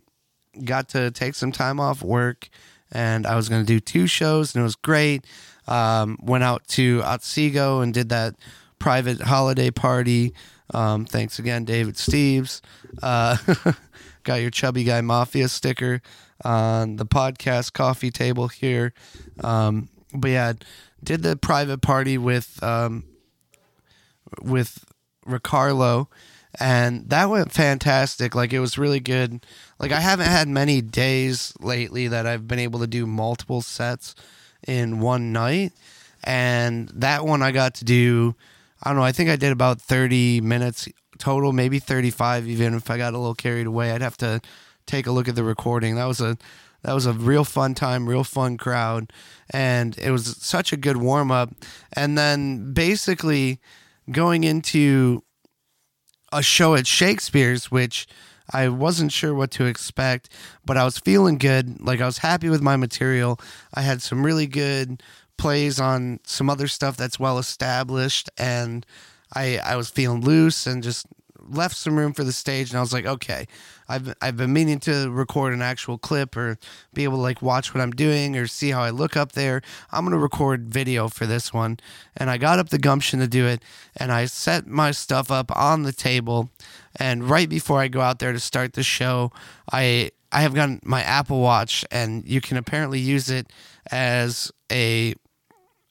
got 0.63 0.89
to 0.89 1.09
take 1.11 1.35
some 1.35 1.51
time 1.51 1.79
off 1.79 2.03
work 2.03 2.49
and 2.91 3.25
I 3.25 3.35
was 3.35 3.49
going 3.49 3.61
to 3.61 3.65
do 3.65 3.79
two 3.79 4.05
shows, 4.05 4.53
and 4.53 4.61
it 4.61 4.63
was 4.63 4.75
great. 4.75 5.25
Um, 5.67 6.17
went 6.21 6.43
out 6.43 6.67
to 6.69 7.01
Otsego 7.03 7.81
and 7.81 7.93
did 7.93 8.09
that 8.09 8.35
private 8.79 9.21
holiday 9.21 9.71
party. 9.71 10.33
Um, 10.73 11.05
thanks 11.05 11.39
again, 11.39 11.65
David 11.65 11.95
Steves. 11.95 12.61
Uh, 13.01 13.37
got 14.23 14.41
your 14.41 14.49
Chubby 14.49 14.83
Guy 14.83 15.01
Mafia 15.01 15.47
sticker 15.47 16.01
on 16.43 16.97
the 16.97 17.05
podcast 17.05 17.73
coffee 17.73 18.11
table 18.11 18.47
here. 18.47 18.93
Um, 19.43 19.89
but 20.13 20.31
yeah, 20.31 20.53
did 21.03 21.23
the 21.23 21.35
private 21.35 21.81
party 21.81 22.17
with 22.17 22.61
um, 22.63 23.05
with 24.41 24.83
Ricardo, 25.25 26.09
and 26.59 27.09
that 27.09 27.29
went 27.29 27.51
fantastic. 27.51 28.35
Like 28.35 28.53
it 28.53 28.59
was 28.59 28.77
really 28.77 28.99
good. 28.99 29.45
Like 29.79 29.91
I 29.91 29.99
haven't 29.99 30.27
had 30.27 30.47
many 30.47 30.81
days 30.81 31.53
lately 31.59 32.07
that 32.07 32.25
I've 32.25 32.47
been 32.47 32.59
able 32.59 32.79
to 32.79 32.87
do 32.87 33.05
multiple 33.05 33.61
sets 33.61 34.15
in 34.67 34.99
one 34.99 35.31
night, 35.31 35.73
and 36.23 36.89
that 36.89 37.25
one 37.25 37.41
I 37.41 37.51
got 37.51 37.75
to 37.75 37.85
do. 37.85 38.35
I 38.81 38.89
don't 38.89 38.97
know. 38.97 39.03
I 39.03 39.11
think 39.11 39.29
I 39.29 39.35
did 39.35 39.51
about 39.51 39.81
thirty 39.81 40.41
minutes 40.41 40.87
total, 41.17 41.53
maybe 41.53 41.79
thirty-five. 41.79 42.47
Even 42.47 42.73
if 42.73 42.89
I 42.89 42.97
got 42.97 43.13
a 43.13 43.17
little 43.17 43.35
carried 43.35 43.67
away, 43.67 43.91
I'd 43.91 44.01
have 44.01 44.17
to 44.17 44.41
take 44.85 45.07
a 45.07 45.11
look 45.11 45.27
at 45.27 45.35
the 45.35 45.43
recording. 45.43 45.95
That 45.95 46.05
was 46.05 46.19
a 46.21 46.37
that 46.83 46.93
was 46.93 47.05
a 47.05 47.13
real 47.13 47.45
fun 47.45 47.75
time, 47.75 48.09
real 48.09 48.23
fun 48.23 48.57
crowd, 48.57 49.11
and 49.49 49.97
it 49.97 50.11
was 50.11 50.37
such 50.37 50.73
a 50.73 50.77
good 50.77 50.97
warm 50.97 51.31
up. 51.31 51.51
And 51.93 52.17
then 52.17 52.73
basically 52.73 53.59
going 54.11 54.43
into 54.43 55.23
a 56.33 56.43
show 56.43 56.75
at 56.75 56.87
Shakespeare's, 56.87 57.71
which 57.71 58.07
I 58.53 58.69
wasn't 58.69 59.11
sure 59.11 59.33
what 59.33 59.51
to 59.51 59.65
expect, 59.65 60.29
but 60.65 60.77
I 60.77 60.85
was 60.85 60.97
feeling 60.99 61.37
good. 61.37 61.81
Like 61.81 62.01
I 62.01 62.05
was 62.05 62.19
happy 62.19 62.49
with 62.49 62.61
my 62.61 62.75
material. 62.75 63.39
I 63.73 63.81
had 63.81 64.01
some 64.01 64.25
really 64.25 64.47
good 64.47 65.01
plays 65.37 65.79
on 65.79 66.19
some 66.23 66.49
other 66.49 66.67
stuff 66.67 66.95
that's 66.95 67.19
well 67.19 67.39
established, 67.39 68.29
and 68.37 68.85
I 69.33 69.57
I 69.57 69.75
was 69.75 69.89
feeling 69.89 70.21
loose 70.21 70.67
and 70.67 70.83
just 70.83 71.07
left 71.47 71.75
some 71.75 71.97
room 71.97 72.13
for 72.13 72.23
the 72.23 72.31
stage 72.31 72.69
and 72.69 72.77
I 72.77 72.81
was 72.81 72.93
like, 72.93 73.05
okay, 73.05 73.47
I've 73.87 74.13
I've 74.21 74.37
been 74.37 74.53
meaning 74.53 74.79
to 74.81 75.09
record 75.11 75.53
an 75.53 75.61
actual 75.61 75.97
clip 75.97 76.35
or 76.35 76.57
be 76.93 77.03
able 77.03 77.17
to 77.17 77.21
like 77.21 77.41
watch 77.41 77.73
what 77.73 77.81
I'm 77.81 77.91
doing 77.91 78.37
or 78.37 78.47
see 78.47 78.71
how 78.71 78.81
I 78.81 78.89
look 78.89 79.15
up 79.17 79.33
there. 79.33 79.61
I'm 79.91 80.05
gonna 80.05 80.17
record 80.17 80.73
video 80.73 81.07
for 81.07 81.25
this 81.25 81.53
one. 81.53 81.79
And 82.15 82.29
I 82.29 82.37
got 82.37 82.59
up 82.59 82.69
the 82.69 82.77
gumption 82.77 83.19
to 83.19 83.27
do 83.27 83.45
it 83.47 83.63
and 83.97 84.11
I 84.11 84.25
set 84.25 84.67
my 84.67 84.91
stuff 84.91 85.31
up 85.31 85.55
on 85.55 85.83
the 85.83 85.93
table 85.93 86.49
and 86.95 87.29
right 87.29 87.49
before 87.49 87.79
I 87.79 87.87
go 87.87 88.01
out 88.01 88.19
there 88.19 88.33
to 88.33 88.39
start 88.39 88.73
the 88.73 88.83
show, 88.83 89.31
I 89.71 90.11
I 90.31 90.41
have 90.41 90.53
gotten 90.53 90.79
my 90.83 91.01
Apple 91.03 91.41
Watch 91.41 91.85
and 91.91 92.27
you 92.27 92.41
can 92.41 92.57
apparently 92.57 92.99
use 92.99 93.29
it 93.29 93.51
as 93.91 94.51
a 94.71 95.13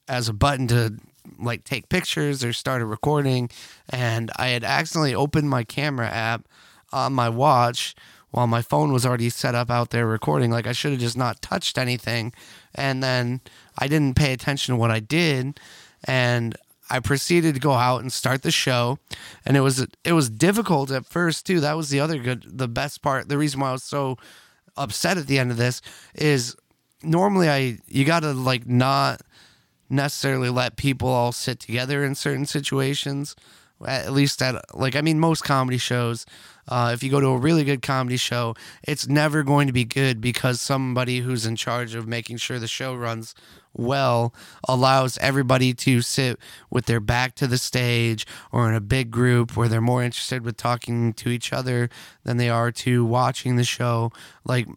as 0.09 0.29
a 0.29 0.33
button 0.33 0.67
to 0.69 0.99
like 1.39 1.65
take 1.65 1.89
pictures 1.89 2.45
or 2.45 2.53
start 2.53 2.83
a 2.83 2.87
recording 2.87 3.51
and 3.89 4.31
I 4.37 4.49
had 4.49 4.65
accidentally 4.65 5.15
opened 5.15 5.51
my 5.51 5.65
camera 5.65 6.09
app 6.09 6.47
on 6.93 7.13
my 7.13 7.29
watch 7.29 7.95
while 8.31 8.47
my 8.47 8.63
phone 8.63 8.93
was 8.93 9.05
already 9.05 9.29
set 9.29 9.55
up 9.55 9.71
out 9.71 9.91
there 9.91 10.07
recording. 10.07 10.51
Like 10.51 10.67
I 10.67 10.73
should 10.73 10.93
have 10.93 11.01
just 11.01 11.17
not 11.17 11.43
touched 11.43 11.79
anything 11.79 12.33
and 12.75 13.03
then 13.03 13.41
I 13.79 13.89
didn't 13.89 14.17
pay 14.17 14.33
attention 14.33 14.75
to 14.75 14.79
what 14.79 14.91
I 14.91 15.01
did 15.01 15.61
and 16.05 16.57
I 16.91 17.01
proceeded 17.01 17.55
to 17.55 17.61
go 17.61 17.73
out 17.73 18.01
and 18.01 18.13
start 18.13 18.43
the 18.43 18.51
show 18.51 18.99
and 19.47 19.57
it 19.57 19.61
was 19.61 19.87
it 20.05 20.13
was 20.13 20.29
difficult 20.29 20.91
at 20.91 21.07
first 21.07 21.47
too. 21.47 21.61
That 21.61 21.77
was 21.77 21.91
the 21.91 22.01
other 22.01 22.19
good 22.19 22.45
the 22.47 22.69
best 22.69 23.03
part 23.03 23.29
the 23.29 23.39
reason 23.39 23.61
why 23.61 23.69
I 23.69 23.73
was 23.73 23.85
so 23.85 24.19
upset 24.77 25.19
at 25.19 25.27
the 25.27 25.39
end 25.39 25.51
of 25.51 25.57
this 25.59 25.83
is 26.15 26.57
normally 27.03 27.49
I 27.49 27.79
you 27.89 28.05
got 28.05 28.21
to 28.21 28.33
like 28.33 28.67
not 28.67 29.23
necessarily 29.93 30.51
let 30.51 30.77
people 30.77 31.09
all 31.09 31.33
sit 31.33 31.61
together 31.61 32.05
in 32.05 32.15
certain 32.15 32.47
situations. 32.47 33.37
At 33.85 34.13
least 34.13 34.41
at 34.41 34.77
like 34.77 34.95
I 34.95 35.01
mean 35.01 35.19
most 35.19 35.43
comedy 35.43 35.79
shows, 35.79 36.25
uh, 36.69 36.93
if 36.95 37.03
you 37.03 37.11
go 37.11 37.21
to 37.21 37.29
a 37.29 37.37
really 37.37 37.65
good 37.65 37.83
comedy 37.83 38.17
show, 38.17 38.55
it's 38.85 39.09
never 39.09 39.43
going 39.43 39.67
to 39.67 39.73
be 39.73 39.85
good 39.85 40.21
because 40.21 40.61
somebody 40.61 41.19
who's 41.19 41.45
in 41.45 41.57
charge 41.57 41.95
of 41.97 42.07
making 42.07 42.37
sure 42.37 42.61
the 42.61 42.69
show 42.69 42.95
runs 42.95 43.35
well 43.75 44.33
allows 44.69 45.19
everybody 45.19 45.75
to 45.75 46.01
sit 46.01 46.39
with 46.71 46.87
their 46.87 47.01
back 47.01 47.35
to 47.35 47.47
the 47.47 47.59
stage 47.59 48.27
or 48.53 48.69
in 48.69 48.75
a 48.75 48.81
big 48.81 49.11
group 49.11 49.57
where 49.57 49.67
they're 49.67 49.81
more 49.81 50.03
interested 50.03 50.45
with 50.45 50.57
talking 50.57 51.13
to 51.15 51.31
each 51.31 51.53
other 51.53 51.91
than 52.23 52.37
they 52.37 52.49
are 52.49 52.71
to 52.71 53.05
watching 53.05 53.57
the 53.57 53.65
show. 53.65 54.13
Like 54.45 54.69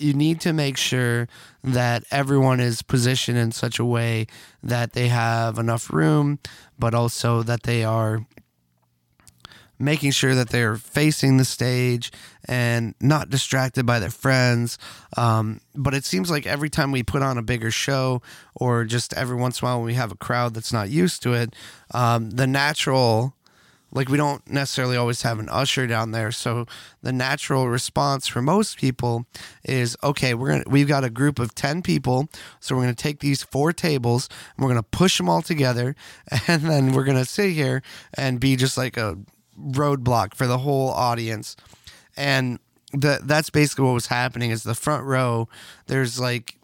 you 0.00 0.14
need 0.14 0.40
to 0.40 0.52
make 0.52 0.76
sure 0.76 1.28
that 1.62 2.04
everyone 2.10 2.60
is 2.60 2.82
positioned 2.82 3.38
in 3.38 3.52
such 3.52 3.78
a 3.78 3.84
way 3.84 4.26
that 4.62 4.92
they 4.92 5.08
have 5.08 5.58
enough 5.58 5.92
room, 5.92 6.38
but 6.78 6.94
also 6.94 7.42
that 7.42 7.64
they 7.64 7.84
are 7.84 8.26
making 9.78 10.10
sure 10.10 10.34
that 10.34 10.50
they're 10.50 10.76
facing 10.76 11.38
the 11.38 11.44
stage 11.44 12.12
and 12.44 12.94
not 13.00 13.30
distracted 13.30 13.86
by 13.86 13.98
their 13.98 14.10
friends. 14.10 14.78
Um, 15.16 15.60
but 15.74 15.94
it 15.94 16.04
seems 16.04 16.30
like 16.30 16.46
every 16.46 16.68
time 16.68 16.92
we 16.92 17.02
put 17.02 17.22
on 17.22 17.38
a 17.38 17.42
bigger 17.42 17.70
show, 17.70 18.20
or 18.54 18.84
just 18.84 19.14
every 19.14 19.36
once 19.36 19.60
in 19.60 19.66
a 19.66 19.70
while 19.70 19.78
when 19.78 19.86
we 19.86 19.94
have 19.94 20.12
a 20.12 20.16
crowd 20.16 20.54
that's 20.54 20.72
not 20.72 20.90
used 20.90 21.22
to 21.22 21.32
it, 21.32 21.56
um, 21.92 22.30
the 22.30 22.46
natural 22.46 23.34
like 23.92 24.08
we 24.08 24.16
don't 24.16 24.48
necessarily 24.48 24.96
always 24.96 25.22
have 25.22 25.38
an 25.38 25.48
usher 25.48 25.86
down 25.86 26.12
there. 26.12 26.30
So 26.30 26.66
the 27.02 27.12
natural 27.12 27.68
response 27.68 28.26
for 28.26 28.42
most 28.42 28.78
people 28.78 29.26
is 29.64 29.96
okay 30.02 30.34
we're 30.34 30.50
gonna 30.50 30.64
we've 30.66 30.88
got 30.88 31.04
a 31.04 31.10
group 31.10 31.38
of 31.38 31.54
10 31.54 31.82
people. 31.82 32.28
So 32.60 32.74
we're 32.74 32.82
gonna 32.82 32.94
take 32.94 33.20
these 33.20 33.42
four 33.42 33.72
tables 33.72 34.28
and 34.56 34.64
we're 34.64 34.70
gonna 34.70 34.82
push 34.82 35.18
them 35.18 35.28
all 35.28 35.42
together 35.42 35.96
and 36.46 36.62
then 36.62 36.92
we're 36.92 37.04
gonna 37.04 37.24
sit 37.24 37.52
here 37.52 37.82
and 38.14 38.40
be 38.40 38.56
just 38.56 38.76
like 38.76 38.96
a 38.96 39.18
roadblock 39.58 40.34
for 40.34 40.46
the 40.46 40.58
whole 40.58 40.90
audience. 40.90 41.56
And 42.16 42.58
the, 42.92 43.20
that's 43.22 43.50
basically 43.50 43.84
what 43.84 43.94
was 43.94 44.08
happening 44.08 44.50
is 44.50 44.64
the 44.64 44.74
front 44.74 45.04
row 45.04 45.48
there's 45.86 46.18
like 46.18 46.56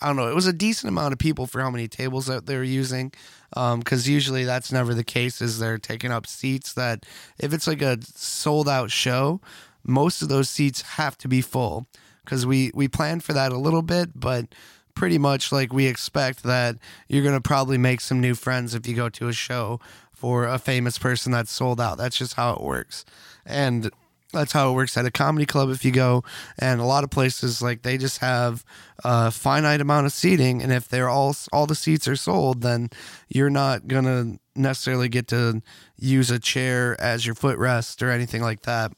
I 0.00 0.06
don't 0.06 0.16
know. 0.16 0.28
It 0.28 0.34
was 0.34 0.46
a 0.46 0.52
decent 0.52 0.88
amount 0.88 1.12
of 1.12 1.18
people 1.18 1.46
for 1.46 1.60
how 1.60 1.70
many 1.70 1.88
tables 1.88 2.26
that 2.26 2.46
they 2.46 2.56
were 2.56 2.62
using, 2.62 3.12
because 3.50 4.06
um, 4.06 4.12
usually 4.12 4.44
that's 4.44 4.70
never 4.72 4.94
the 4.94 5.04
case. 5.04 5.40
Is 5.40 5.58
they're 5.58 5.78
taking 5.78 6.12
up 6.12 6.26
seats 6.26 6.72
that 6.74 7.04
if 7.38 7.52
it's 7.52 7.66
like 7.66 7.82
a 7.82 7.98
sold 8.02 8.68
out 8.68 8.90
show, 8.90 9.40
most 9.84 10.22
of 10.22 10.28
those 10.28 10.48
seats 10.48 10.82
have 10.82 11.18
to 11.18 11.28
be 11.28 11.40
full. 11.40 11.86
Because 12.24 12.44
we 12.44 12.70
we 12.74 12.88
plan 12.88 13.20
for 13.20 13.32
that 13.32 13.52
a 13.52 13.58
little 13.58 13.80
bit, 13.80 14.10
but 14.14 14.54
pretty 14.94 15.16
much 15.16 15.50
like 15.50 15.72
we 15.72 15.86
expect 15.86 16.42
that 16.42 16.76
you're 17.08 17.24
gonna 17.24 17.40
probably 17.40 17.78
make 17.78 18.02
some 18.02 18.20
new 18.20 18.34
friends 18.34 18.74
if 18.74 18.86
you 18.86 18.94
go 18.94 19.08
to 19.08 19.28
a 19.28 19.32
show 19.32 19.80
for 20.12 20.46
a 20.46 20.58
famous 20.58 20.98
person 20.98 21.32
that's 21.32 21.50
sold 21.50 21.80
out. 21.80 21.96
That's 21.96 22.18
just 22.18 22.34
how 22.34 22.52
it 22.52 22.60
works, 22.60 23.06
and 23.46 23.90
that's 24.32 24.52
how 24.52 24.70
it 24.70 24.74
works 24.74 24.96
at 24.96 25.06
a 25.06 25.10
comedy 25.10 25.46
club 25.46 25.70
if 25.70 25.84
you 25.84 25.90
go. 25.90 26.22
And 26.58 26.80
a 26.80 26.84
lot 26.84 27.04
of 27.04 27.10
places 27.10 27.62
like 27.62 27.82
they 27.82 27.96
just 27.96 28.18
have 28.18 28.64
a 29.04 29.30
finite 29.30 29.80
amount 29.80 30.06
of 30.06 30.12
seating. 30.12 30.62
And 30.62 30.72
if 30.72 30.88
they're 30.88 31.08
all 31.08 31.34
all 31.52 31.66
the 31.66 31.74
seats 31.74 32.06
are 32.08 32.16
sold 32.16 32.62
then 32.62 32.90
you're 33.28 33.50
not 33.50 33.88
to 33.88 34.38
necessarily 34.54 35.08
get 35.08 35.28
to 35.28 35.62
use 35.98 36.30
a 36.30 36.38
chair 36.38 37.00
as 37.00 37.24
your 37.24 37.34
footrest 37.34 38.02
or 38.02 38.10
anything 38.10 38.42
like 38.42 38.62
that. 38.62 38.92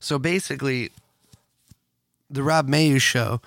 So 0.00 0.18
basically 0.18 0.90
the 2.30 2.42
Rob 2.42 2.68
Mayu 2.68 3.00
show 3.00 3.40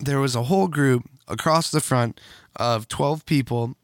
there 0.00 0.20
was 0.20 0.34
a 0.34 0.44
whole 0.44 0.68
group 0.68 1.08
across 1.28 1.70
the 1.70 1.80
front 1.80 2.20
of 2.56 2.88
12 2.88 3.24
people 3.26 3.76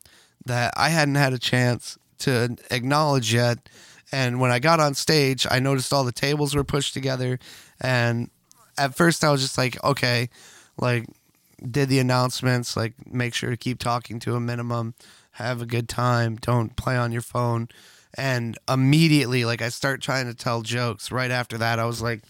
that 0.44 0.72
I 0.76 0.90
hadn't 0.90 1.14
had 1.14 1.32
a 1.32 1.38
chance 1.38 1.98
to 2.18 2.56
acknowledge 2.70 3.32
yet. 3.32 3.68
And 4.12 4.40
when 4.40 4.50
I 4.50 4.58
got 4.58 4.80
on 4.80 4.94
stage, 4.94 5.46
I 5.50 5.60
noticed 5.60 5.92
all 5.92 6.04
the 6.04 6.12
tables 6.12 6.54
were 6.54 6.64
pushed 6.64 6.94
together. 6.94 7.38
And 7.80 8.30
at 8.76 8.96
first, 8.96 9.22
I 9.22 9.30
was 9.30 9.40
just 9.40 9.58
like, 9.58 9.82
okay, 9.84 10.28
like, 10.78 11.06
did 11.70 11.88
the 11.88 11.98
announcements, 11.98 12.76
like, 12.76 12.94
make 13.12 13.34
sure 13.34 13.50
to 13.50 13.56
keep 13.56 13.78
talking 13.78 14.18
to 14.20 14.34
a 14.34 14.40
minimum, 14.40 14.94
have 15.32 15.60
a 15.62 15.66
good 15.66 15.88
time, 15.88 16.36
don't 16.36 16.74
play 16.76 16.96
on 16.96 17.12
your 17.12 17.22
phone. 17.22 17.68
And 18.14 18.58
immediately, 18.68 19.44
like, 19.44 19.62
I 19.62 19.68
start 19.68 20.00
trying 20.00 20.26
to 20.26 20.34
tell 20.34 20.62
jokes. 20.62 21.12
Right 21.12 21.30
after 21.30 21.58
that, 21.58 21.78
I 21.78 21.84
was 21.84 22.02
like, 22.02 22.22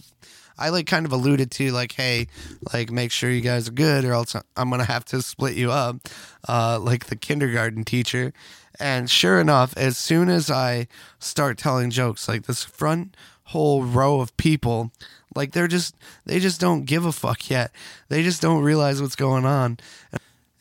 I 0.61 0.69
like 0.69 0.87
kind 0.87 1.07
of 1.07 1.13
alluded 1.13 1.51
to 1.53 1.73
like, 1.73 1.93
hey, 1.93 2.29
like 2.73 2.91
make 2.91 3.11
sure 3.11 3.31
you 3.31 3.41
guys 3.41 3.69
are 3.69 3.73
good, 3.73 4.05
or 4.05 4.13
else 4.13 4.37
I'm 4.57 4.71
gonna 4.71 4.85
have 4.85 5.05
to 5.07 5.23
split 5.23 5.57
you 5.57 5.73
up, 5.73 6.09
uh, 6.49 6.79
like 6.81 7.07
the 7.07 7.17
kindergarten 7.17 7.85
teacher. 7.85 8.33
And 8.79 9.11
sure 9.11 9.41
enough, 9.41 9.77
as 9.77 9.99
soon 9.99 10.29
as 10.29 10.51
I 10.51 10.87
start 11.19 11.59
telling 11.59 11.91
jokes, 11.91 12.29
like 12.29 12.47
this 12.47 12.63
front 12.65 13.17
whole 13.45 13.83
row 13.83 14.21
of 14.21 14.37
people, 14.37 14.93
like 15.35 15.53
they're 15.53 15.69
just 15.69 15.95
they 16.27 16.39
just 16.39 16.61
don't 16.61 16.85
give 16.85 17.05
a 17.05 17.13
fuck 17.13 17.51
yet. 17.51 17.73
They 18.09 18.23
just 18.23 18.43
don't 18.43 18.63
realize 18.63 19.01
what's 19.01 19.17
going 19.17 19.45
on. 19.45 19.79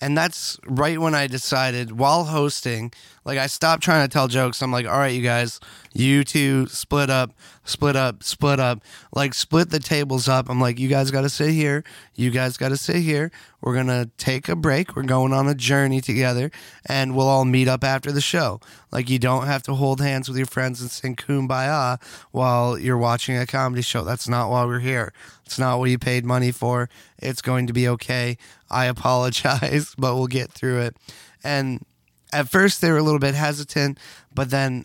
And 0.02 0.18
that's 0.18 0.58
right 0.66 1.00
when 1.00 1.14
I 1.14 1.28
decided 1.28 1.98
while 1.98 2.26
hosting, 2.26 2.94
like 3.30 3.38
I 3.38 3.46
stopped 3.46 3.84
trying 3.84 4.08
to 4.08 4.12
tell 4.12 4.28
jokes. 4.28 4.60
I'm 4.64 4.72
like, 4.72 4.88
all 4.88 4.98
right, 4.98 5.14
you 5.14 5.22
guys, 5.22 5.60
you 5.94 6.24
two 6.24 6.66
split 6.66 7.12
up, 7.12 7.32
split 7.64 7.96
up, 7.96 8.24
split 8.24 8.60
up, 8.60 8.82
like 9.14 9.36
split 9.36 9.70
the 9.70 9.80
tables 9.80 10.28
up. 10.28 10.50
I'm 10.50 10.60
like, 10.60 10.80
you 10.80 10.90
guys 10.90 11.12
got 11.12 11.22
to 11.22 11.30
sit 11.30 11.52
here. 11.52 11.84
You 12.16 12.32
guys 12.32 12.58
got 12.58 12.70
to 12.70 12.78
sit 12.78 12.96
here. 12.96 13.32
We're 13.62 13.84
to 13.84 14.10
take 14.18 14.50
a 14.50 14.56
break. 14.56 14.96
We're 14.96 15.04
going 15.04 15.32
on 15.32 15.48
a 15.48 15.54
journey 15.54 16.02
together 16.02 16.50
and 16.88 17.16
we'll 17.16 17.28
all 17.28 17.46
meet 17.46 17.68
up 17.68 17.84
after 17.84 18.12
the 18.12 18.20
show. 18.20 18.62
Like, 18.92 19.12
you 19.12 19.20
don't 19.20 19.46
have 19.46 19.62
to 19.64 19.76
hold 19.76 20.02
hands 20.02 20.28
with 20.28 20.38
your 20.38 20.48
friends 20.48 20.82
and 20.82 20.90
sing 20.90 21.16
kumbaya 21.16 22.02
while 22.32 22.80
you're 22.80 22.98
watching 22.98 23.38
a 23.38 23.46
comedy 23.46 23.84
show. 23.84 24.04
That's 24.04 24.28
not 24.28 24.50
why 24.50 24.66
we're 24.66 24.80
here. 24.80 25.14
It's 25.46 25.60
not 25.60 25.78
what 25.78 25.92
you 25.92 26.00
paid 26.00 26.26
money 26.26 26.52
for. 26.52 26.90
It's 27.20 27.44
going 27.44 27.68
to 27.68 27.74
be 27.74 27.88
okay. 27.90 28.40
I 28.72 28.86
apologize, 28.88 29.94
but 30.00 30.16
we'll 30.16 30.26
get 30.26 30.52
through 30.52 30.80
it. 30.80 30.98
And 31.44 31.86
at 32.32 32.50
first, 32.50 32.82
they 32.82 32.92
were 32.92 32.98
a 32.98 33.04
little 33.04 33.20
bit 33.20 33.36
hesitant, 33.36 34.00
but 34.34 34.50
then 34.50 34.84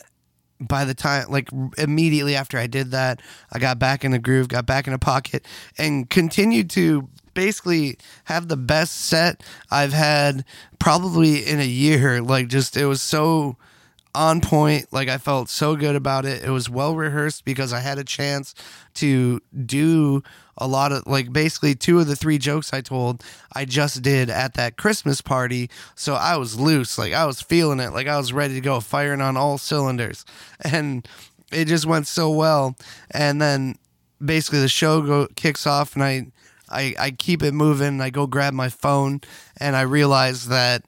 by 0.61 0.85
the 0.85 0.95
time, 0.95 1.31
like 1.31 1.49
immediately 1.79 2.37
after 2.37 2.59
I 2.59 2.67
did 2.67 2.91
that, 2.93 3.21
I 3.53 3.59
got 3.59 3.79
back 3.79 4.05
in 4.05 4.13
the 4.13 4.19
groove, 4.19 4.49
got 4.49 4.67
back 4.67 4.87
in 4.87 4.93
the 4.93 4.99
pocket, 4.99 5.47
and 5.77 6.09
continued 6.09 6.71
to 6.71 7.09
basically 7.35 7.99
have 8.25 8.49
the 8.49 8.57
best 8.57 8.95
set 9.07 9.43
I've 9.71 9.93
had 9.93 10.45
probably 10.79 11.45
in 11.47 11.61
a 11.61 11.67
year. 11.67 12.23
Like, 12.23 12.49
just 12.49 12.77
it 12.77 12.87
was 12.87 13.03
so 13.03 13.57
on 14.15 14.41
point. 14.41 14.93
Like 14.93 15.09
I 15.09 15.19
felt 15.19 15.49
so 15.49 15.77
good 15.77 15.97
about 15.97 16.25
it. 16.25 16.45
It 16.45 16.51
was 16.51 16.71
well 16.71 16.95
rehearsed 16.95 17.45
because 17.45 17.73
I 17.73 17.81
had 17.81 17.99
a 17.99 18.05
chance 18.05 18.55
to 18.95 19.41
do 19.67 20.23
a 20.59 20.67
lot 20.67 20.93
of 20.93 21.07
like 21.07 21.33
basically 21.33 21.75
two 21.75 21.99
of 21.99 22.07
the 22.07 22.17
three 22.17 22.39
jokes 22.39 22.73
I 22.73 22.81
told 22.81 23.23
I 23.53 23.65
just 23.65 24.03
did 24.03 24.31
at 24.31 24.55
that 24.55 24.77
Christmas 24.77 25.21
party. 25.21 25.71
So 25.95 26.15
I 26.15 26.37
was 26.37 26.59
loose. 26.59 26.99
Like 26.99 27.13
I 27.13 27.27
was 27.27 27.41
feeling 27.41 27.81
it. 27.81 27.93
Like 27.93 28.07
I 28.07 28.17
was 28.17 28.33
ready 28.33 28.55
to 28.55 28.61
go, 28.61 28.81
firing 28.81 29.21
on 29.21 29.37
all 29.37 29.59
cylinders. 29.59 30.25
And 30.65 31.07
it 31.53 31.67
just 31.67 31.87
went 31.87 32.07
so 32.07 32.31
well. 32.31 32.77
And 33.11 33.41
then 33.41 33.77
basically 34.25 34.61
the 34.61 34.69
show 34.69 35.03
go 35.03 35.29
kicks 35.37 35.67
off 35.67 35.95
and 35.95 36.03
I 36.03 36.27
I, 36.71 36.95
I 36.99 37.11
keep 37.11 37.43
it 37.43 37.53
moving. 37.53 38.01
I 38.01 38.11
go 38.11 38.27
grab 38.27 38.55
my 38.55 38.69
phone 38.69 39.21
and 39.59 39.77
I 39.77 39.83
realize 39.83 40.49
that 40.49 40.85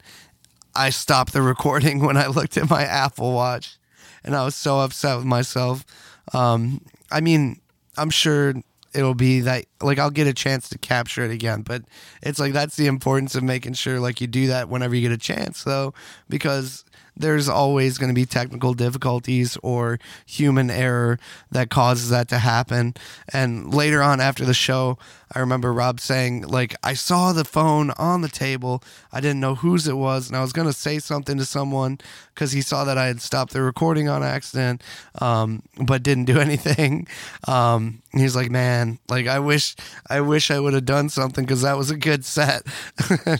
I 0.74 0.90
stopped 0.90 1.32
the 1.32 1.42
recording 1.54 2.00
when 2.04 2.16
I 2.16 2.26
looked 2.26 2.56
at 2.56 2.70
my 2.70 2.82
Apple 2.84 3.32
Watch, 3.32 3.78
and 4.24 4.36
I 4.36 4.44
was 4.44 4.54
so 4.54 4.80
upset 4.80 5.16
with 5.16 5.26
myself. 5.26 5.84
Um, 6.32 6.82
I 7.10 7.20
mean, 7.20 7.60
I'm 7.96 8.10
sure 8.10 8.54
it'll 8.96 9.14
be 9.14 9.40
that 9.40 9.66
like 9.82 9.98
I'll 9.98 10.10
get 10.10 10.26
a 10.26 10.32
chance 10.32 10.70
to 10.70 10.78
capture 10.78 11.22
it 11.22 11.30
again, 11.30 11.62
but 11.62 11.82
it's 12.22 12.40
like 12.40 12.54
that's 12.54 12.76
the 12.76 12.86
importance 12.86 13.34
of 13.34 13.42
making 13.42 13.74
sure 13.74 14.00
like 14.00 14.20
you 14.20 14.26
do 14.26 14.46
that 14.46 14.70
whenever 14.70 14.94
you 14.94 15.02
get 15.02 15.12
a 15.12 15.18
chance, 15.18 15.62
though, 15.64 15.92
because 16.28 16.84
there's 17.16 17.48
always 17.48 17.98
going 17.98 18.10
to 18.10 18.14
be 18.14 18.26
technical 18.26 18.74
difficulties 18.74 19.56
or 19.62 19.98
human 20.26 20.70
error 20.70 21.18
that 21.50 21.70
causes 21.70 22.10
that 22.10 22.28
to 22.28 22.38
happen. 22.38 22.94
And 23.32 23.72
later 23.72 24.02
on 24.02 24.20
after 24.20 24.44
the 24.44 24.54
show, 24.54 24.98
I 25.34 25.40
remember 25.40 25.72
Rob 25.72 25.98
saying, 25.98 26.42
like, 26.42 26.76
I 26.84 26.94
saw 26.94 27.32
the 27.32 27.44
phone 27.44 27.90
on 27.92 28.20
the 28.20 28.28
table. 28.28 28.82
I 29.12 29.20
didn't 29.20 29.40
know 29.40 29.56
whose 29.56 29.88
it 29.88 29.96
was. 29.96 30.28
And 30.28 30.36
I 30.36 30.42
was 30.42 30.52
going 30.52 30.68
to 30.68 30.72
say 30.72 31.00
something 31.00 31.36
to 31.38 31.44
someone 31.44 31.98
because 32.32 32.52
he 32.52 32.60
saw 32.60 32.84
that 32.84 32.96
I 32.96 33.06
had 33.06 33.20
stopped 33.20 33.52
the 33.52 33.62
recording 33.62 34.08
on 34.08 34.22
accident, 34.22 34.82
um, 35.20 35.62
but 35.80 36.04
didn't 36.04 36.26
do 36.26 36.38
anything. 36.40 37.08
Um, 37.48 38.02
he's 38.12 38.36
like, 38.36 38.50
man, 38.50 38.98
like, 39.08 39.26
I 39.26 39.40
wish, 39.40 39.74
I 40.08 40.20
wish 40.20 40.50
I 40.50 40.60
would 40.60 40.74
have 40.74 40.84
done 40.84 41.08
something 41.08 41.44
because 41.44 41.62
that 41.62 41.76
was 41.76 41.90
a 41.90 41.96
good 41.96 42.24
set. 42.24 42.62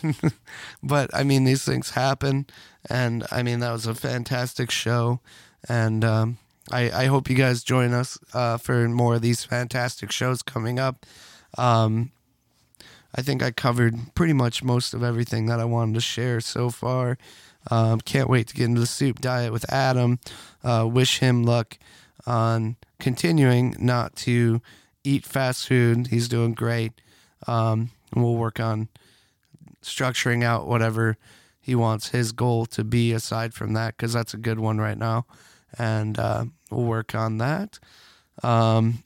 but 0.82 1.14
I 1.14 1.22
mean, 1.22 1.44
these 1.44 1.64
things 1.64 1.90
happen. 1.90 2.46
And 2.88 3.26
I 3.30 3.42
mean, 3.42 3.60
that 3.60 3.72
was 3.72 3.86
a 3.86 3.94
fantastic 3.94 4.70
show. 4.70 5.20
And, 5.68 6.04
um, 6.04 6.38
I, 6.70 6.90
I 6.90 7.06
hope 7.06 7.30
you 7.30 7.36
guys 7.36 7.62
join 7.62 7.92
us 7.92 8.18
uh, 8.34 8.56
for 8.56 8.88
more 8.88 9.14
of 9.14 9.22
these 9.22 9.44
fantastic 9.44 10.10
shows 10.10 10.42
coming 10.42 10.78
up. 10.78 11.06
Um, 11.56 12.10
I 13.14 13.22
think 13.22 13.42
I 13.42 13.50
covered 13.50 14.14
pretty 14.14 14.32
much 14.32 14.62
most 14.62 14.92
of 14.92 15.02
everything 15.02 15.46
that 15.46 15.60
I 15.60 15.64
wanted 15.64 15.94
to 15.94 16.00
share 16.00 16.40
so 16.40 16.70
far. 16.70 17.18
Um, 17.70 18.00
can't 18.00 18.28
wait 18.28 18.48
to 18.48 18.54
get 18.54 18.64
into 18.64 18.80
the 18.80 18.86
soup 18.86 19.20
diet 19.20 19.52
with 19.52 19.70
Adam. 19.72 20.18
Uh, 20.62 20.88
wish 20.90 21.18
him 21.18 21.44
luck 21.44 21.78
on 22.26 22.76
continuing 22.98 23.76
not 23.78 24.16
to 24.16 24.60
eat 25.04 25.24
fast 25.24 25.66
food. 25.68 26.08
He's 26.08 26.28
doing 26.28 26.52
great. 26.52 26.92
Um, 27.46 27.90
and 28.12 28.22
we'll 28.22 28.36
work 28.36 28.60
on 28.60 28.88
structuring 29.82 30.42
out 30.42 30.66
whatever 30.66 31.16
he 31.66 31.74
wants 31.74 32.10
his 32.10 32.30
goal 32.30 32.64
to 32.66 32.84
be 32.84 33.12
aside 33.12 33.52
from 33.52 33.72
that, 33.72 33.96
because 33.96 34.12
that's 34.12 34.32
a 34.32 34.36
good 34.36 34.60
one 34.60 34.78
right 34.78 34.96
now. 34.96 35.26
And 35.76 36.16
uh, 36.16 36.44
we'll 36.70 36.86
work 36.86 37.12
on 37.12 37.38
that. 37.38 37.80
Um, 38.44 39.02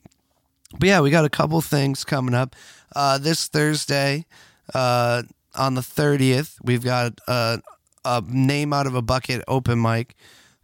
but 0.79 0.87
yeah, 0.87 1.01
we 1.01 1.09
got 1.09 1.25
a 1.25 1.31
couple 1.31 1.59
things 1.63 2.05
coming 2.05 2.35
up. 2.35 2.55
Uh, 2.95 3.17
this 3.17 3.49
Thursday, 3.49 4.27
uh, 4.75 5.23
on 5.55 5.75
the 5.75 5.81
30th, 5.81 6.57
we've 6.63 6.85
got 6.85 7.19
a, 7.27 7.63
a 8.05 8.23
name 8.29 8.75
out 8.75 8.87
of 8.87 8.95
a 8.95 9.01
bucket 9.01 9.43
open 9.49 9.81
mic. 9.81 10.15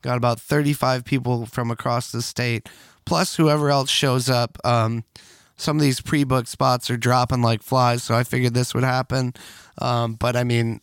Got 0.02 0.18
about 0.18 0.38
35 0.38 1.02
people 1.02 1.46
from 1.46 1.70
across 1.70 2.12
the 2.12 2.20
state, 2.20 2.68
plus 3.06 3.36
whoever 3.36 3.70
else 3.70 3.88
shows 3.88 4.28
up. 4.28 4.58
Um, 4.66 5.04
some 5.56 5.78
of 5.78 5.82
these 5.82 6.02
pre 6.02 6.24
booked 6.24 6.48
spots 6.48 6.90
are 6.90 6.98
dropping 6.98 7.40
like 7.40 7.62
flies, 7.62 8.02
so 8.02 8.14
I 8.14 8.22
figured 8.22 8.52
this 8.52 8.74
would 8.74 8.84
happen. 8.84 9.32
Um, 9.78 10.12
but 10.14 10.36
I 10.36 10.44
mean, 10.44 10.82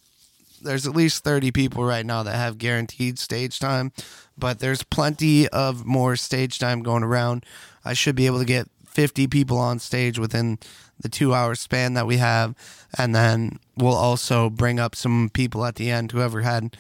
there's 0.63 0.88
at 0.88 0.95
least 0.95 1.23
30 1.23 1.52
people 1.52 1.84
right 1.84 2.06
now 2.06 2.23
that 2.23 2.36
have 2.36 2.58
guaranteed 2.58 3.19
stage 3.19 3.60
time, 3.60 3.91
but 4.38 4.60
there's 4.60 4.84
plenty 4.84 5.47
of 5.49 5.86
more 5.86 6.15
stage 6.15 6.60
time 6.60 6.82
going 6.82 7.04
around. 7.04 7.45
I 7.86 7.93
should 7.93 8.15
be 8.15 8.26
able 8.26 8.39
to 8.39 8.45
get 8.45 8.67
50 8.88 9.28
people 9.28 9.58
on 9.58 9.80
stage 9.80 10.19
within 10.19 10.60
the 10.99 11.10
two 11.10 11.34
hour 11.34 11.56
span 11.56 11.93
that 11.93 12.08
we 12.08 12.17
have. 12.17 12.56
And 12.97 13.13
then 13.13 13.60
we'll 13.76 13.93
also 13.95 14.49
bring 14.49 14.80
up 14.80 14.95
some 14.95 15.30
people 15.34 15.65
at 15.65 15.76
the 15.76 15.91
end, 15.91 16.12
whoever 16.12 16.41
had. 16.41 16.78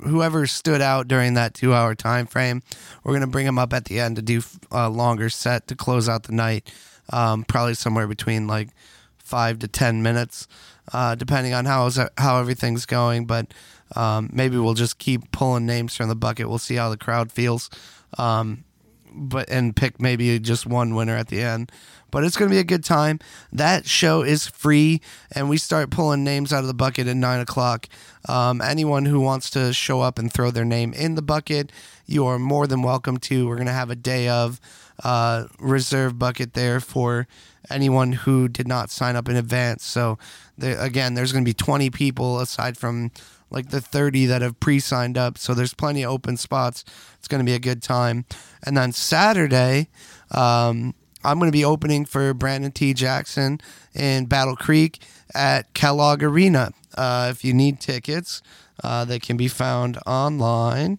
Whoever 0.00 0.46
stood 0.46 0.80
out 0.80 1.06
during 1.06 1.34
that 1.34 1.52
two-hour 1.52 1.94
time 1.96 2.26
frame, 2.26 2.62
we're 3.04 3.12
gonna 3.12 3.26
bring 3.26 3.44
them 3.44 3.58
up 3.58 3.74
at 3.74 3.84
the 3.84 4.00
end 4.00 4.16
to 4.16 4.22
do 4.22 4.40
a 4.72 4.88
longer 4.88 5.28
set 5.28 5.66
to 5.66 5.76
close 5.76 6.08
out 6.08 6.22
the 6.22 6.32
night. 6.32 6.72
Um, 7.10 7.44
probably 7.44 7.74
somewhere 7.74 8.06
between 8.06 8.46
like 8.46 8.70
five 9.18 9.58
to 9.58 9.68
ten 9.68 10.02
minutes, 10.02 10.48
uh, 10.92 11.14
depending 11.14 11.54
on 11.54 11.64
how 11.64 11.90
how 12.18 12.40
everything's 12.40 12.86
going. 12.86 13.26
But 13.26 13.52
um, 13.94 14.30
maybe 14.32 14.58
we'll 14.58 14.74
just 14.74 14.98
keep 14.98 15.30
pulling 15.32 15.66
names 15.66 15.96
from 15.96 16.08
the 16.08 16.16
bucket. 16.16 16.48
We'll 16.48 16.58
see 16.58 16.76
how 16.76 16.90
the 16.90 16.96
crowd 16.96 17.32
feels. 17.32 17.70
Um, 18.18 18.64
but 19.16 19.48
and 19.48 19.74
pick 19.74 20.00
maybe 20.00 20.38
just 20.38 20.66
one 20.66 20.94
winner 20.94 21.16
at 21.16 21.28
the 21.28 21.42
end. 21.42 21.72
But 22.10 22.24
it's 22.24 22.36
going 22.36 22.48
to 22.48 22.54
be 22.54 22.60
a 22.60 22.64
good 22.64 22.84
time. 22.84 23.18
That 23.52 23.86
show 23.86 24.22
is 24.22 24.46
free, 24.46 25.00
and 25.32 25.48
we 25.48 25.58
start 25.58 25.90
pulling 25.90 26.22
names 26.22 26.52
out 26.52 26.60
of 26.60 26.68
the 26.68 26.74
bucket 26.74 27.08
at 27.08 27.16
nine 27.16 27.40
o'clock. 27.40 27.88
Um, 28.28 28.60
anyone 28.60 29.06
who 29.06 29.20
wants 29.20 29.50
to 29.50 29.72
show 29.72 30.00
up 30.00 30.18
and 30.18 30.32
throw 30.32 30.50
their 30.50 30.64
name 30.64 30.92
in 30.92 31.14
the 31.14 31.22
bucket, 31.22 31.72
you 32.06 32.24
are 32.26 32.38
more 32.38 32.66
than 32.66 32.82
welcome 32.82 33.18
to. 33.18 33.48
We're 33.48 33.56
going 33.56 33.66
to 33.66 33.72
have 33.72 33.90
a 33.90 33.96
day 33.96 34.28
of 34.28 34.60
uh, 35.02 35.46
reserve 35.58 36.18
bucket 36.18 36.54
there 36.54 36.80
for 36.80 37.26
anyone 37.68 38.12
who 38.12 38.48
did 38.48 38.68
not 38.68 38.90
sign 38.90 39.16
up 39.16 39.28
in 39.28 39.36
advance. 39.36 39.84
So, 39.84 40.18
there, 40.56 40.78
again, 40.80 41.14
there's 41.14 41.32
going 41.32 41.44
to 41.44 41.48
be 41.48 41.54
20 41.54 41.90
people 41.90 42.40
aside 42.40 42.78
from 42.78 43.10
like 43.50 43.70
the 43.70 43.80
30 43.80 44.26
that 44.26 44.42
have 44.42 44.58
pre 44.60 44.80
signed 44.80 45.16
up. 45.16 45.38
So 45.38 45.54
there's 45.54 45.74
plenty 45.74 46.02
of 46.02 46.10
open 46.10 46.36
spots. 46.36 46.84
It's 47.18 47.28
going 47.28 47.44
to 47.44 47.48
be 47.48 47.54
a 47.54 47.60
good 47.60 47.82
time. 47.82 48.24
And 48.64 48.76
then 48.76 48.92
Saturday, 48.92 49.88
um, 50.30 50.94
I'm 51.24 51.38
going 51.38 51.50
to 51.50 51.56
be 51.56 51.64
opening 51.64 52.04
for 52.04 52.32
Brandon 52.34 52.72
T. 52.72 52.94
Jackson 52.94 53.60
in 53.94 54.26
Battle 54.26 54.56
Creek 54.56 55.00
at 55.34 55.72
Kellogg 55.74 56.22
Arena. 56.22 56.72
Uh, 56.96 57.28
if 57.30 57.44
you 57.44 57.52
need 57.52 57.80
tickets, 57.80 58.42
uh, 58.82 59.04
they 59.04 59.18
can 59.18 59.36
be 59.36 59.48
found 59.48 59.98
online 60.06 60.98